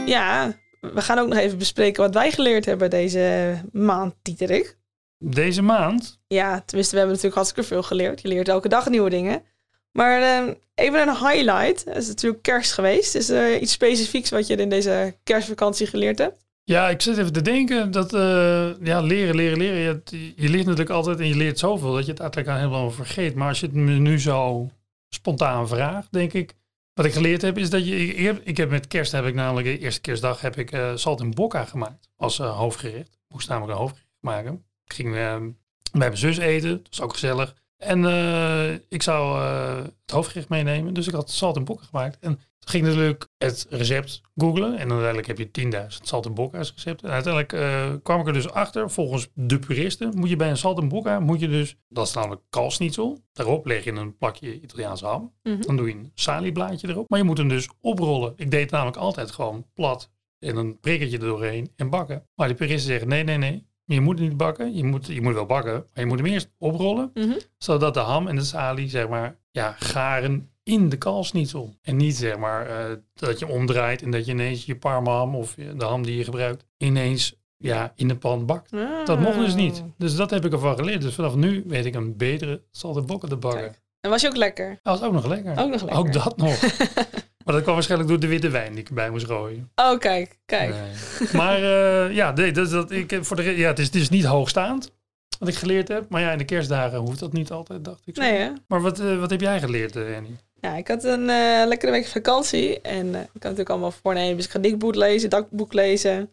[0.07, 4.77] Ja, we gaan ook nog even bespreken wat wij geleerd hebben deze maand, Dieterik.
[5.17, 6.19] Deze maand?
[6.27, 8.21] Ja, tenminste, we hebben natuurlijk hartstikke veel geleerd.
[8.21, 9.43] Je leert elke dag nieuwe dingen.
[9.91, 11.85] Maar uh, even een highlight.
[11.85, 13.15] Het is natuurlijk kerst geweest.
[13.15, 16.39] Is er iets specifieks wat je in deze kerstvakantie geleerd hebt?
[16.63, 20.01] Ja, ik zit even te denken dat uh, ja, leren, leren, leren.
[20.05, 23.35] Je, je leert natuurlijk altijd en je leert zoveel dat je het eigenlijk helemaal vergeet.
[23.35, 24.69] Maar als je het me nu zo
[25.09, 26.53] spontaan vraagt, denk ik.
[26.93, 28.05] Wat ik geleerd heb is dat je.
[28.07, 30.95] Ik heb, ik heb met kerst heb ik namelijk de eerste kerstdag heb ik uh,
[30.95, 33.13] salt en bokka gemaakt als uh, hoofdgerecht.
[33.13, 34.65] Ik moest namelijk een hoofdgerecht maken.
[34.85, 35.49] Ik ging bij
[35.91, 37.55] mijn zus eten, dat was ook gezellig.
[37.81, 40.93] En uh, ik zou uh, het hoofdgerecht meenemen.
[40.93, 42.17] Dus ik had salt en bokken gemaakt.
[42.19, 44.77] En toen ging natuurlijk het recept googlen.
[44.77, 47.07] En uiteindelijk heb je 10.000 salt en bokka's recepten.
[47.07, 48.89] En uiteindelijk uh, kwam ik er dus achter.
[48.89, 51.19] Volgens de puristen moet je bij een salt en bokka...
[51.19, 53.19] moet je dus, dat is namelijk kalsnitzel.
[53.33, 55.21] Daarop leg je een plakje Italiaanse ham.
[55.21, 55.53] Mhm.
[55.53, 55.65] Mm -hmm.
[55.65, 57.09] Dan doe je een salieblaadje erop.
[57.09, 58.33] Maar je moet hem dus oprollen.
[58.35, 60.11] Ik deed het namelijk altijd gewoon plat.
[60.39, 62.27] En een prikkertje er doorheen en bakken.
[62.35, 63.69] Maar die puristen zeggen nee, nee, nee.
[63.93, 64.75] Je moet niet bakken.
[64.75, 65.73] Je moet, je moet wel bakken.
[65.73, 67.11] Maar je moet hem eerst oprollen.
[67.13, 67.37] Mm -hmm.
[67.57, 71.75] Zodat de ham en de salie, zeg maar, ja, garen in de kalsnietsel.
[71.81, 75.53] En niet, zeg maar, uh, dat je omdraait en dat je ineens je parmaham of
[75.53, 78.71] de ham die je gebruikt ineens ja, in de pan bakt.
[79.05, 79.83] Dat mocht dus niet.
[79.97, 81.01] Dus dat heb ik ervan geleerd.
[81.01, 83.61] Dus vanaf nu weet ik een betere saltebokken te bakken.
[83.61, 83.81] Kijk.
[83.99, 84.79] En was je ook lekker?
[84.83, 85.51] Dat was ook nog lekker.
[85.51, 85.97] Ook nog lekker.
[85.97, 86.59] Ook dat nog.
[87.45, 89.71] maar dat kwam waarschijnlijk door de witte wijn die ik erbij moest gooien.
[89.75, 90.69] Oh, kijk, kijk.
[90.69, 91.29] Nee.
[91.33, 94.25] Maar eh, ja, nee, dat, dat, ik, voor de, ja het, is, het is niet
[94.25, 94.91] hoogstaand
[95.39, 96.09] wat ik geleerd heb.
[96.09, 98.15] Maar ja, in de kerstdagen hoeft dat niet altijd, dacht ik.
[98.15, 98.21] zo.
[98.21, 98.51] Nee, hè?
[98.67, 100.37] Maar wat, eh, wat heb jij geleerd, eh, Annie?
[100.61, 102.81] Ja, ik had een eh, lekkere week vakantie.
[102.81, 104.45] En eh, ik had natuurlijk allemaal voornemens.
[104.45, 106.29] Ik ga dikboek lezen, dagboek lezen.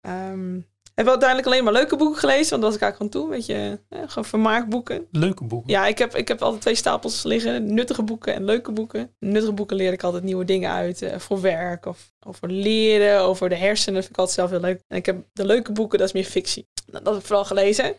[0.00, 0.58] Ehm
[0.94, 2.50] heb uiteindelijk alleen maar leuke boeken gelezen.
[2.50, 3.36] Want dat was ik eigenlijk gewoon toe.
[3.36, 5.06] Weet je, eh, gewoon vermaakboeken.
[5.10, 5.70] Leuke boeken.
[5.72, 7.74] Ja, ik heb, ik heb altijd twee stapels liggen.
[7.74, 9.10] Nuttige boeken en leuke boeken.
[9.18, 11.02] Nuttige boeken leer ik altijd nieuwe dingen uit.
[11.02, 13.94] eh, voor werk of over leren, over de hersenen.
[13.94, 14.80] Dat vind ik altijd zelf heel leuk.
[14.88, 16.68] En ik heb de leuke boeken, dat is meer fictie.
[16.86, 17.94] Dat heb ik vooral gelezen.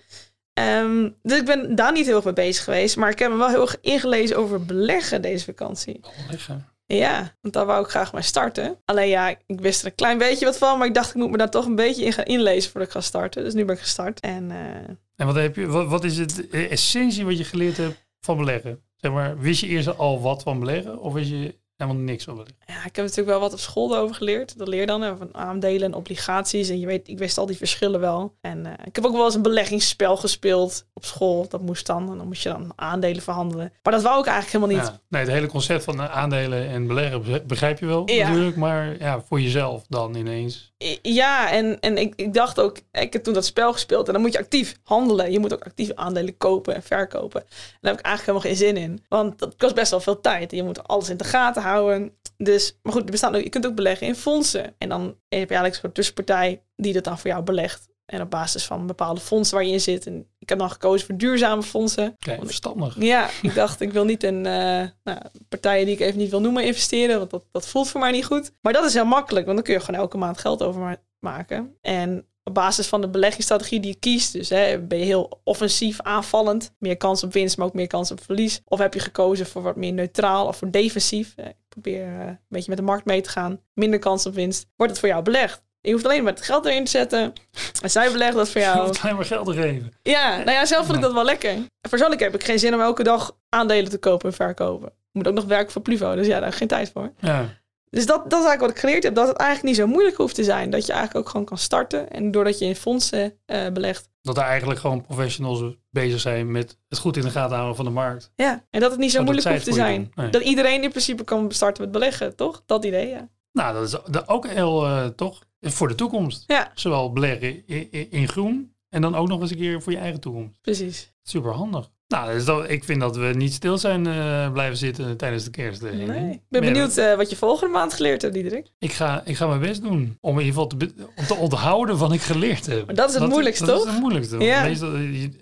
[0.53, 2.95] Ehm, dus ik ben daar niet heel erg mee bezig geweest.
[2.97, 5.99] Maar ik heb me wel heel erg ingelezen over beleggen deze vakantie.
[6.29, 6.73] Lekker.
[6.87, 8.77] Ja, want daar wou ik graag mee starten.
[8.85, 10.77] Alleen ja, ik wist er een klein beetje wat van.
[10.77, 12.95] Maar ik dacht, ik moet me daar toch een beetje in gaan inlezen voordat ik
[12.95, 13.43] ga starten.
[13.43, 14.19] Dus nu ben ik gestart.
[14.19, 18.05] En eh, En wat, heb je, wat, wat is het essentie wat je geleerd hebt
[18.19, 18.83] van beleggen?
[18.95, 20.99] Zeg maar, wist je eerst al wat van beleggen?
[20.99, 22.55] Of wist je helemaal niks beleggen?
[22.65, 24.57] Ja, ik heb natuurlijk wel wat op school over geleerd.
[24.57, 26.69] Dat leer je dan hè, van aandelen en obligaties.
[26.69, 28.35] En je weet, ik wist al die verschillen wel.
[28.41, 31.45] En eh, ik heb ook wel eens een beleggingsspel gespeeld op school.
[31.49, 32.11] Dat moest dan.
[32.11, 33.73] En dan moest je dan aandelen verhandelen.
[33.83, 34.93] Maar dat wou ik eigenlijk helemaal niet.
[34.93, 38.27] Ja, nee, het hele concept van eh, aandelen en beleggen be- begrijp je wel Ja.
[38.27, 38.55] natuurlijk.
[38.55, 40.73] Maar ja, voor jezelf dan ineens.
[41.01, 44.07] Ja, en, en ik, ik dacht ook, ik heb toen dat spel gespeeld.
[44.07, 45.31] En dan moet je actief handelen.
[45.31, 47.41] Je moet ook actief aandelen kopen en verkopen.
[47.41, 47.47] En
[47.81, 49.05] daar heb ik eigenlijk helemaal geen zin in.
[49.09, 50.51] Want dat kost best wel veel tijd.
[50.51, 52.11] En je moet alles in de gaten houden.
[52.37, 54.75] Dus, maar goed, bestaan ook, je kunt ook beleggen in fondsen.
[54.77, 57.87] En dan heb je eigenlijk een soort tussenpartij die dat dan voor jou belegt.
[58.05, 60.05] En op basis van bepaalde fondsen waar je in zit.
[60.05, 62.15] En ik heb dan gekozen voor duurzame fondsen.
[62.19, 62.95] Kijk, verstandig.
[62.99, 66.41] Ja, ik dacht, ik wil niet in eh, nou, partijen die ik even niet wil
[66.41, 67.17] noemen investeren.
[67.17, 68.51] Want dat, dat voelt voor mij niet goed.
[68.61, 71.75] Maar dat is heel makkelijk, want dan kun je gewoon elke maand geld overmaken.
[71.81, 76.01] En op basis van de beleggingsstrategie die je kiest, dus hè, ben je heel offensief
[76.01, 76.73] aanvallend.
[76.79, 78.61] Meer kans op winst, maar ook meer kans op verlies.
[78.65, 81.33] Of heb je gekozen voor wat meer neutraal of voor defensief.
[81.35, 83.59] Eh, Ik probeer eh, een beetje met de markt mee te gaan.
[83.73, 84.67] Minder kans op winst.
[84.75, 85.63] Wordt het voor jou belegd?
[85.85, 87.33] Je hoeft alleen maar het geld erin te zetten.
[87.81, 88.85] En zij beleggen dat voor Je jou.
[88.85, 89.93] hoeft alleen maar geld te geven.
[90.01, 91.49] Ja, nou ja, zelf vond ik dat wel lekker.
[91.49, 94.87] En persoonlijk heb ik geen zin om elke dag aandelen te kopen en verkopen.
[94.87, 97.11] Ik moet ook nog werken voor Pluvo, dus ja, daar heb ik geen tijd voor.
[97.19, 97.45] Ja.
[97.89, 99.15] Dus dat, dat is eigenlijk wat ik geleerd heb.
[99.15, 100.69] Dat het eigenlijk niet zo moeilijk hoeft te zijn.
[100.69, 102.09] Dat je eigenlijk ook gewoon kan starten.
[102.11, 104.09] En doordat je in fondsen eh, belegt.
[104.21, 107.85] Dat er eigenlijk gewoon professionals bezig zijn met het goed in de gaten houden van
[107.85, 108.31] de markt.
[108.35, 110.11] Ja, en dat het niet zo moeilijk hoeft te je zijn.
[110.15, 110.29] Nee.
[110.29, 112.63] Dat iedereen in principe kan starten met beleggen, toch?
[112.65, 113.29] Dat idee, ja.
[113.51, 116.43] Nou, dat is ook heel, eh, toch, voor de toekomst.
[116.47, 119.91] Ja, Zowel beleggen in, in, in groen en dan ook nog eens een keer voor
[119.91, 120.61] je eigen toekomst.
[120.61, 121.13] precies.
[121.23, 121.91] Super handig.
[122.07, 125.49] Nou, dus dat, ik vind dat we niet stil zijn eh, blijven zitten tijdens de
[125.49, 125.81] kerst.
[125.81, 125.91] Nee.
[125.91, 128.67] Ik ben Maar benieuwd eh, wat je volgende maand geleerd hebt, Diederik.
[128.79, 131.97] Ik ga, ik ga mijn best doen om in ieder geval te, om te onthouden
[131.97, 132.85] wat ik geleerd heb.
[132.85, 133.85] Maar dat is het moeilijkste, dat toch?
[133.85, 134.39] is het moeilijkste.
[134.39, 134.63] Ja.
[134.63, 134.89] Meestal,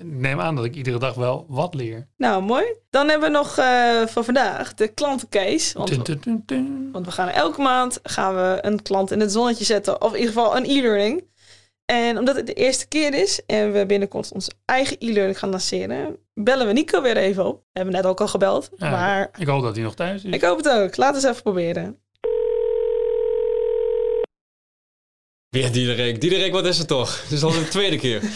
[0.03, 2.07] neem aan dat ik iedere dag wel wat leer.
[2.17, 2.65] Nou, mooi.
[2.89, 5.77] Dan hebben we nog eh, voor vandaag de klantencase.
[5.77, 5.95] Want.
[6.91, 10.01] Want we gaan elke maand gaan we een klant in het zonnetje zetten.
[10.01, 11.23] Of in ieder geval een e-learning.
[11.85, 16.17] En omdat het de eerste keer is en we binnenkort onze eigen e-learning gaan lanceren,
[16.33, 17.55] bellen we Nico weer even op.
[17.57, 18.69] We hebben net ook al gebeld.
[18.75, 20.33] Ja, maar Ik hoop dat hij nog thuis is.
[20.33, 20.97] ik hoop het ook.
[20.97, 21.97] Laten we eens even proberen.
[25.49, 26.21] Weer Diederik.
[26.21, 27.21] Diederik, wat is het toch?
[27.21, 28.21] Het is al de tweede keer.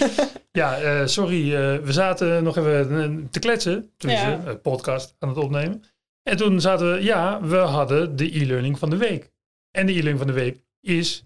[0.51, 1.55] Ja, eh, sorry.
[1.55, 3.91] eh, we zaten nog even eh, te kletsen.
[3.97, 4.55] Tenminste, Ja.
[4.55, 5.83] podcast aan het opnemen.
[6.23, 9.31] En toen zaten we, ja, we hadden de e-learning van de week.
[9.71, 11.23] En de e-learning van de week is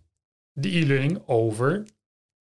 [0.52, 1.84] de e-learning over...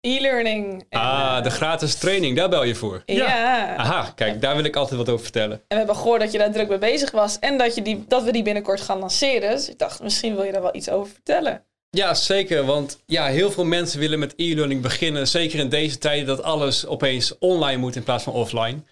[0.07, 0.85] E-learning.
[0.89, 3.01] Ah, eh, de gratis training, daar bel je voor.
[3.05, 3.75] Ja.
[3.75, 5.55] Aha, kijk, daar wil ik altijd wat over vertellen.
[5.55, 7.39] En we hebben gehoord dat je daar druk mee bezig was.
[7.39, 9.51] En dat, je die, dat we die binnenkort gaan lanceren.
[9.51, 11.63] Dus ik dacht, misschien wil je daar wel iets over vertellen.
[11.89, 12.65] Ja, zeker.
[12.65, 15.27] Want ja, heel veel mensen willen met e-learning beginnen.
[15.27, 18.83] Zeker in deze tijden dat alles opeens online moet in plaats van offline.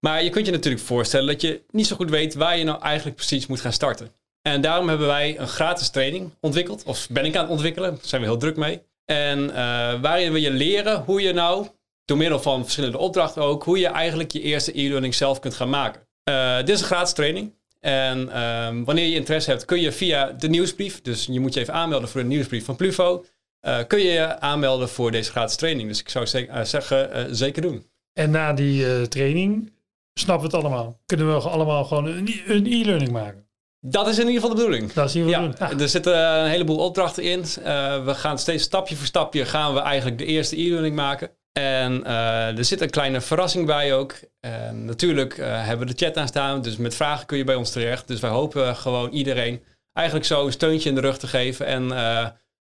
[0.00, 2.82] Maar je kunt je natuurlijk voorstellen dat je niet zo goed weet waar je nou
[2.82, 4.12] eigenlijk precies moet gaan starten.
[4.42, 6.82] En daarom hebben wij een gratis training ontwikkeld.
[6.84, 7.90] Of ben ik aan het ontwikkelen.
[7.90, 8.82] Daar zijn we heel druk mee.
[9.10, 11.66] En eh, waarin we je leren hoe je nou,
[12.04, 15.70] door middel van verschillende opdrachten ook, hoe je eigenlijk je eerste e-learning zelf kunt gaan
[15.70, 16.02] maken.
[16.24, 17.54] Eh, dit is een gratis training.
[17.80, 21.60] En ehm, wanneer je interesse hebt, kun je via de nieuwsbrief, dus je moet je
[21.60, 23.24] even aanmelden voor de nieuwsbrief van Pluvo,
[23.60, 25.88] eh, kun je je aanmelden voor deze gratis training.
[25.88, 27.86] Dus ik zou ze- zeggen, zeker doen.
[28.12, 29.72] En na die training
[30.14, 31.00] snappen we het allemaal.
[31.06, 32.06] Kunnen we allemaal gewoon
[32.46, 33.48] een e-learning maken.
[33.80, 34.92] Dat is in ieder geval de bedoeling.
[34.92, 35.54] Dat zien we Ja, doen.
[35.58, 35.70] Ja.
[35.78, 37.44] er zitten een heleboel opdrachten in.
[37.64, 41.30] Eh, we gaan steeds stapje voor stapje gaan we eigenlijk de eerste e-learning maken.
[41.52, 44.14] En eh, er zit een kleine verrassing bij ook.
[44.40, 47.54] En natuurlijk eh, hebben we de chat aan staan, dus met vragen kun je bij
[47.54, 48.08] ons terecht.
[48.08, 49.62] Dus wij hopen gewoon iedereen
[49.92, 51.90] eigenlijk zo een steuntje in de rug te geven en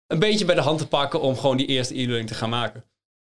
[0.06, 2.84] een beetje bij de hand te pakken om gewoon die eerste e-learning te gaan maken.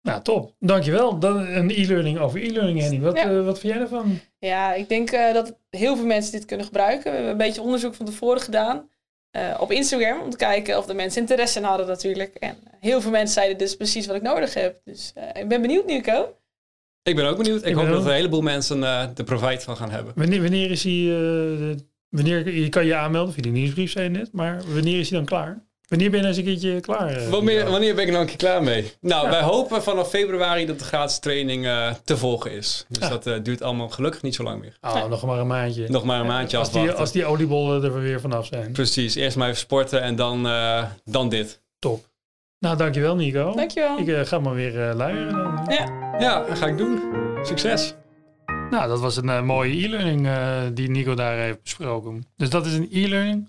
[0.07, 0.55] Nou, top.
[0.59, 1.19] Dankjewel.
[1.19, 3.01] Dan een e-learning over e-learning, Henny.
[3.01, 3.31] Wat, Ja.
[3.31, 4.19] eh, wat vind jij ervan?
[4.39, 7.05] Ja, ik denk eh, dat heel veel mensen dit kunnen gebruiken.
[7.05, 8.89] We hebben een beetje onderzoek van tevoren gedaan.
[9.31, 12.35] eh, op Instagram, om te kijken of de mensen interesse in hadden natuurlijk.
[12.35, 14.81] En heel veel mensen zeiden dus precies wat ik nodig heb.
[14.85, 16.37] Dus eh, ik ben benieuwd, Nico.
[17.03, 17.61] Ik ben ook benieuwd.
[17.61, 20.13] Ik, Ik hoop ben dat er een heleboel mensen eh de profijt van gaan hebben.
[20.17, 20.93] Wanneer, wanneer is hij...
[20.93, 21.77] eh,
[22.09, 24.33] wanneer, je kan je aanmelden via die nieuwsbrief, zei je net.
[24.33, 25.66] Maar wanneer is hij dan klaar?
[25.89, 27.09] Wanneer ben je nou eens een keertje klaar?
[27.17, 28.93] eh, Wanneer, wanneer ben ik nou een keer klaar mee?
[29.01, 29.31] Nou, Ja.
[29.31, 32.85] wij hopen vanaf februari dat de gratis training eh, te volgen is.
[32.89, 33.09] Dus Ja.
[33.09, 34.77] dat eh, duurt allemaal gelukkig niet zo lang meer.
[34.81, 35.89] Oh, nog maar een maandje.
[35.89, 38.73] Nog maar een maandje als, die, als die oliebollen er weer vanaf zijn.
[38.73, 41.61] Precies, eerst maar even sporten en dan, eh, dan dit.
[41.79, 42.05] Top.
[42.59, 43.53] Nou, dankjewel Nico.
[43.55, 43.99] Dankjewel.
[43.99, 45.67] Ik ga maar weer eh luieren dan.
[46.19, 47.01] Ja, dat ga ik doen.
[47.43, 47.95] Succes.
[48.71, 52.27] Nou, dat was een mooie e-learning eh, die Nico daar heeft besproken.
[52.37, 53.49] Dus dat is een e-learning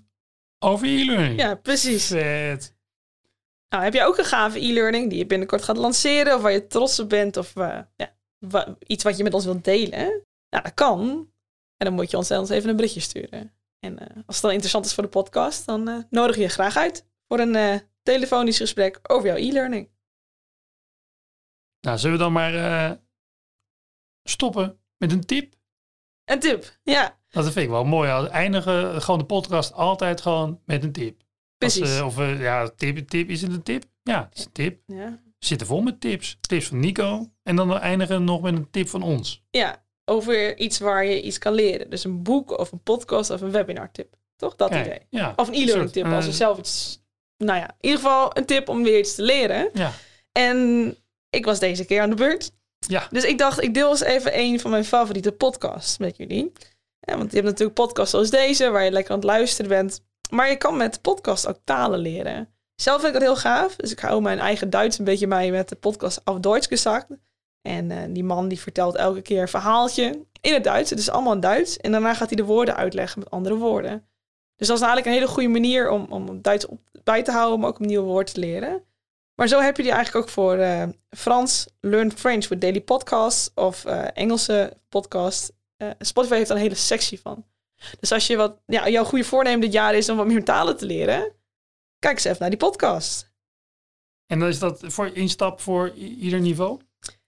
[0.58, 1.40] over e-learning.
[1.40, 2.10] Ja, precies.
[3.68, 6.34] Nou, heb jij ook een gave e-learning die je binnenkort gaat lanceren?
[6.34, 7.36] Of waar je trots op bent?
[7.36, 10.06] Of eh, ja, wa- iets wat je met ons wilt delen?
[10.50, 11.00] Nou, dat kan.
[11.76, 13.52] En dan moet je ons dan even een berichtje sturen.
[13.78, 16.48] En eh, als het dan interessant is voor de podcast, dan eh, nodig je je
[16.48, 19.88] graag uit voor een telefonisch gesprek over jouw e-learning.
[21.80, 22.98] Nou, zullen we dan maar
[24.22, 25.54] stoppen met een tip?
[26.28, 26.78] Een tip.
[26.82, 28.10] Ja, Dat vind ik wel mooi.
[28.10, 31.20] Als eindigen gewoon de podcast altijd gewoon met een tip.
[31.58, 31.96] Als, precies.
[31.98, 33.84] eh, of eh, ja, tip, tip, is het een tip?
[34.02, 34.80] Ja, het is een tip.
[34.86, 35.20] ja.
[35.38, 36.38] We zitten vol met tips.
[36.40, 37.30] Tips van Nico.
[37.42, 39.42] En dan eindigen nog met een tip van ons.
[39.50, 41.90] ja, over iets waar je iets kan leren.
[41.90, 44.14] Dus een boek of een podcast of een webinar tip.
[44.36, 44.56] Toch?
[44.56, 44.98] Dat Kijk, idee.
[45.10, 47.02] Ja, Of een e-learning tip als je eh, zelf iets...
[47.36, 49.70] Nou ja, in ieder geval een tip om weer iets te leren.
[49.72, 49.92] Ja.
[50.32, 50.96] En
[51.30, 52.52] ik was deze keer aan de beurt.
[52.78, 53.06] Ja.
[53.10, 56.52] Dus ik dacht, ik deel eens even een van mijn favoriete podcasts met jullie.
[57.00, 60.00] Want je hebt natuurlijk podcasts zoals deze, waar je lekker aan het luisteren bent.
[60.30, 62.48] Maar je kan met podcast ook talen leren.
[62.74, 63.76] Zelf vind ik dat heel gaaf.
[63.76, 67.06] Dus ik hou mijn eigen Duits een beetje bij met de podcast Auf Deutsch gesagt.
[67.62, 70.90] En eh, die man die vertelt elke keer een verhaaltje in het Duits.
[70.90, 71.76] Het is allemaal in Duits.
[71.76, 74.08] En daarna gaat hij de woorden uitleggen met andere woorden.
[74.56, 77.60] Dus dat is eigenlijk een hele goede manier om, om Duits op, bij te houden,
[77.60, 78.82] maar ook om nieuwe woorden te leren.
[79.38, 83.50] Maar zo heb je die eigenlijk ook voor eh, Frans, Learn French with Daily Podcasts
[83.54, 85.52] of eh, Engelse podcast.
[85.76, 87.46] Eh, Spotify heeft daar een hele sectie van.
[88.00, 90.76] Dus als je wat, ja, jouw goede voornemen dit jaar is om wat meer talen
[90.76, 91.32] te leren,
[91.98, 93.32] kijk eens even naar die podcast.
[94.26, 96.80] En dan is dat voor instap voor ieder niveau?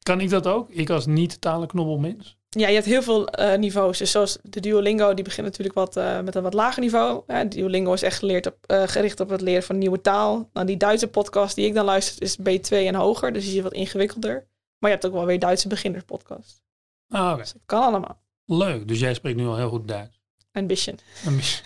[0.03, 0.70] Kan ik dat ook?
[0.70, 2.38] Ik als niet-talenknobbelmens?
[2.58, 3.98] Ja, je hebt heel veel eh, niveaus.
[3.98, 7.22] Dus zoals de Duolingo, die begint natuurlijk wat, eh, met een wat lager niveau.
[7.26, 10.48] Ja, Duolingo is echt geleerd op, eh, gericht op het leren van een nieuwe taal.
[10.52, 13.32] Nou, die Duitse podcast die ik dan luister is B2 en hoger.
[13.32, 14.32] Dus die is wat ingewikkelder.
[14.78, 16.62] Maar je hebt ook wel weer Duitse beginnerspodcast.
[17.08, 17.36] Ah, oké.
[17.40, 18.22] Dus dat kan allemaal.
[18.44, 18.88] Leuk.
[18.88, 20.20] Dus jij spreekt nu al heel goed Duits.
[20.52, 20.98] Ambition.
[21.26, 21.62] Een beetje-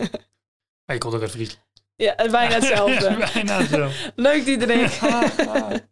[0.85, 1.63] maar je komt ook uit Friesland.
[1.97, 3.17] Ja, bijna hetzelfde.
[3.35, 3.89] Bijna zo.
[4.15, 4.91] Leuk, Diederik.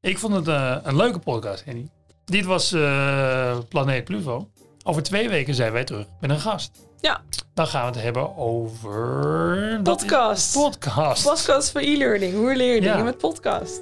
[0.00, 0.46] ik vond het
[0.86, 1.88] een leuke podcast, Henny.
[2.28, 4.48] Dit was eh, Planeet Pluvo.
[4.84, 6.70] Over twee weken zijn wij terug met een gast.
[7.00, 7.20] Ja.
[7.54, 9.80] Dan gaan we het hebben over...
[9.82, 10.52] Podcast.
[10.52, 11.24] Podcast.
[11.24, 12.34] Podcast voor e-learning.
[12.34, 12.90] Hoe leer je Ja.
[12.90, 13.80] dingen met podcast?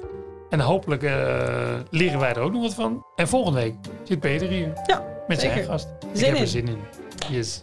[0.49, 3.05] En hopelijk eh, leren wij er ook nog wat van.
[3.15, 4.73] En volgende week zit Peter hier.
[4.85, 5.69] Ja, Met zijn zeker.
[5.69, 5.87] gast.
[5.87, 6.47] Ik Zin heb er in.
[6.47, 6.77] zin in.
[7.29, 7.61] Yes.